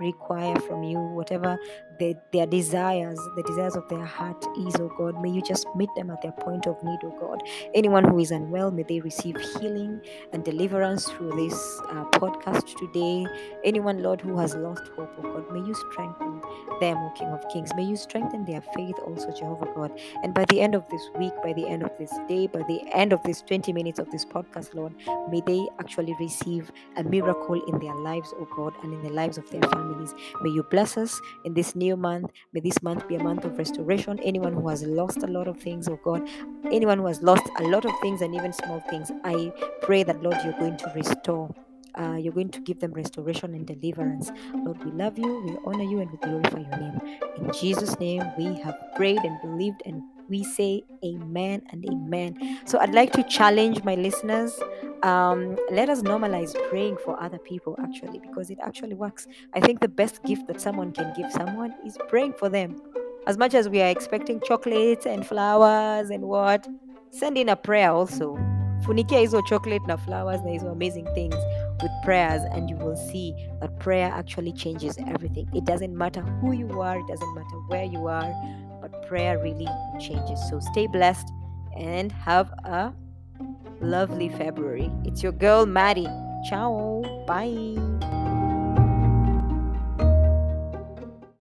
require 0.00 0.58
from 0.60 0.82
you, 0.82 0.98
whatever 0.98 1.58
they, 1.98 2.16
their 2.32 2.46
desires, 2.46 3.18
the 3.36 3.42
desires 3.42 3.76
of 3.76 3.88
their 3.88 4.04
heart 4.04 4.44
is, 4.58 4.74
oh 4.76 4.90
God. 4.98 5.20
May 5.22 5.30
you 5.30 5.42
just 5.42 5.66
meet 5.76 5.90
them 5.96 6.10
at 6.10 6.22
their 6.22 6.32
point 6.32 6.66
of 6.66 6.82
need, 6.82 6.98
oh 7.04 7.16
God. 7.20 7.42
Anyone 7.74 8.04
who 8.04 8.18
is 8.18 8.30
unwell, 8.30 8.70
may 8.70 8.82
they 8.82 9.00
receive 9.00 9.36
healing 9.58 10.00
and 10.32 10.44
deliverance 10.44 11.08
through 11.08 11.30
this 11.36 11.54
uh, 11.90 12.04
podcast 12.12 12.76
today. 12.78 13.26
Anyone, 13.64 14.02
Lord, 14.02 14.20
who 14.20 14.36
has 14.38 14.54
lost 14.54 14.82
hope, 14.96 15.12
oh 15.18 15.22
God, 15.22 15.52
may 15.52 15.60
you 15.60 15.74
strengthen 15.90 16.40
them, 16.80 16.96
O 16.96 17.12
King 17.16 17.28
of 17.28 17.46
Kings. 17.52 17.70
May 17.74 17.84
you 17.84 17.96
strengthen 17.96 18.44
their 18.44 18.62
faith 18.74 18.96
also, 19.04 19.30
Jehovah 19.32 19.68
God. 19.74 19.92
And 20.22 20.34
by 20.34 20.44
the 20.46 20.60
end 20.60 20.74
of 20.74 20.88
this 20.88 21.02
week, 21.18 21.32
by 21.42 21.52
the 21.52 21.66
end 21.66 21.82
of 21.82 21.90
this 21.98 22.12
day, 22.28 22.46
by 22.46 22.62
the 22.62 22.82
end 22.92 23.12
of 23.12 23.22
this 23.22 23.42
20 23.42 23.72
minutes 23.72 23.98
of 23.98 24.10
this 24.10 24.24
podcast, 24.24 24.74
Lord, 24.74 24.94
may 25.30 25.42
they 25.46 25.68
actually 25.78 26.14
receive 26.18 26.72
a 26.96 27.04
miracle 27.04 27.62
in 27.66 27.78
their 27.78 27.94
lives, 27.94 28.32
oh 28.38 28.48
God, 28.56 28.72
and 28.82 28.94
in 28.94 29.02
the 29.02 29.10
lives 29.10 29.38
of 29.38 29.48
their 29.50 29.60
families. 29.90 30.14
May 30.40 30.50
you 30.50 30.62
bless 30.62 30.96
us 30.96 31.20
in 31.44 31.54
this 31.54 31.74
new 31.74 31.96
month. 31.96 32.30
May 32.52 32.60
this 32.60 32.82
month 32.82 33.06
be 33.08 33.16
a 33.16 33.22
month 33.22 33.44
of 33.44 33.58
restoration. 33.58 34.18
Anyone 34.20 34.52
who 34.52 34.68
has 34.68 34.82
lost 34.82 35.22
a 35.22 35.26
lot 35.26 35.48
of 35.48 35.58
things, 35.58 35.88
oh 35.88 35.98
God, 36.04 36.28
anyone 36.70 36.98
who 36.98 37.06
has 37.06 37.22
lost 37.22 37.48
a 37.58 37.64
lot 37.64 37.84
of 37.84 37.92
things 38.00 38.22
and 38.22 38.34
even 38.34 38.52
small 38.52 38.80
things, 38.80 39.10
I 39.24 39.52
pray 39.82 40.02
that, 40.04 40.22
Lord, 40.22 40.36
you're 40.44 40.52
going 40.58 40.76
to 40.78 40.90
restore 40.94 41.54
uh, 41.98 42.14
you're 42.14 42.32
going 42.32 42.50
to 42.50 42.60
give 42.60 42.78
them 42.78 42.92
restoration 42.92 43.52
and 43.52 43.66
deliverance. 43.66 44.30
Lord, 44.64 44.78
we 44.84 44.92
love 44.92 45.18
you, 45.18 45.42
we 45.44 45.56
honor 45.64 45.82
you, 45.82 45.98
and 46.00 46.10
we 46.10 46.18
glorify 46.18 46.60
your 46.60 46.76
name. 46.76 47.00
In 47.36 47.50
Jesus' 47.52 47.98
name, 47.98 48.30
we 48.38 48.54
have 48.60 48.76
prayed 48.94 49.24
and 49.24 49.40
believed, 49.40 49.82
and 49.84 50.04
we 50.28 50.44
say 50.44 50.84
amen 51.04 51.62
and 51.70 51.84
amen. 51.84 52.36
So 52.64 52.78
I'd 52.78 52.94
like 52.94 53.12
to 53.14 53.24
challenge 53.24 53.82
my 53.82 53.96
listeners. 53.96 54.56
Um, 55.02 55.56
let 55.70 55.88
us 55.88 56.02
normalize 56.02 56.54
praying 56.68 56.98
for 57.04 57.20
other 57.22 57.38
people, 57.38 57.76
actually, 57.82 58.18
because 58.18 58.50
it 58.50 58.58
actually 58.62 58.94
works. 58.94 59.26
I 59.54 59.60
think 59.60 59.80
the 59.80 59.88
best 59.88 60.22
gift 60.24 60.46
that 60.48 60.60
someone 60.60 60.92
can 60.92 61.12
give 61.16 61.32
someone 61.32 61.74
is 61.86 61.96
praying 62.08 62.34
for 62.34 62.48
them 62.48 62.80
as 63.26 63.36
much 63.36 63.54
as 63.54 63.68
we 63.68 63.80
are 63.80 63.88
expecting 63.88 64.40
chocolates 64.40 65.06
and 65.06 65.26
flowers 65.26 66.10
and 66.10 66.24
what, 66.24 66.66
send 67.10 67.36
in 67.36 67.48
a 67.48 67.56
prayer 67.56 67.90
also. 67.90 68.38
Funikia 68.82 69.20
hizo 69.20 69.42
chocolate 69.46 69.86
na 69.86 69.96
flowers 69.96 70.40
na 70.42 70.50
hizo 70.50 70.72
amazing 70.72 71.06
things 71.14 71.36
with 71.82 71.92
prayers 72.02 72.42
and 72.52 72.70
you 72.70 72.76
will 72.76 72.96
see 72.96 73.34
that 73.60 73.78
prayer 73.78 74.10
actually 74.10 74.52
changes 74.52 74.96
everything. 75.06 75.48
It 75.54 75.64
doesn't 75.64 75.94
matter 75.96 76.22
who 76.40 76.52
you 76.52 76.80
are, 76.80 76.98
it 76.98 77.06
doesn't 77.06 77.34
matter 77.34 77.56
where 77.68 77.84
you 77.84 78.06
are, 78.06 78.32
but 78.80 79.06
prayer 79.06 79.38
really 79.38 79.68
changes. 79.98 80.40
So 80.48 80.60
stay 80.60 80.86
blessed 80.86 81.28
and 81.76 82.10
have 82.12 82.48
a 82.64 82.94
lovely 83.80 84.28
February. 84.28 84.90
It's 85.04 85.22
your 85.22 85.32
girl 85.32 85.66
Maddie. 85.66 86.08
Ciao. 86.48 87.02
Bye. 87.26 88.09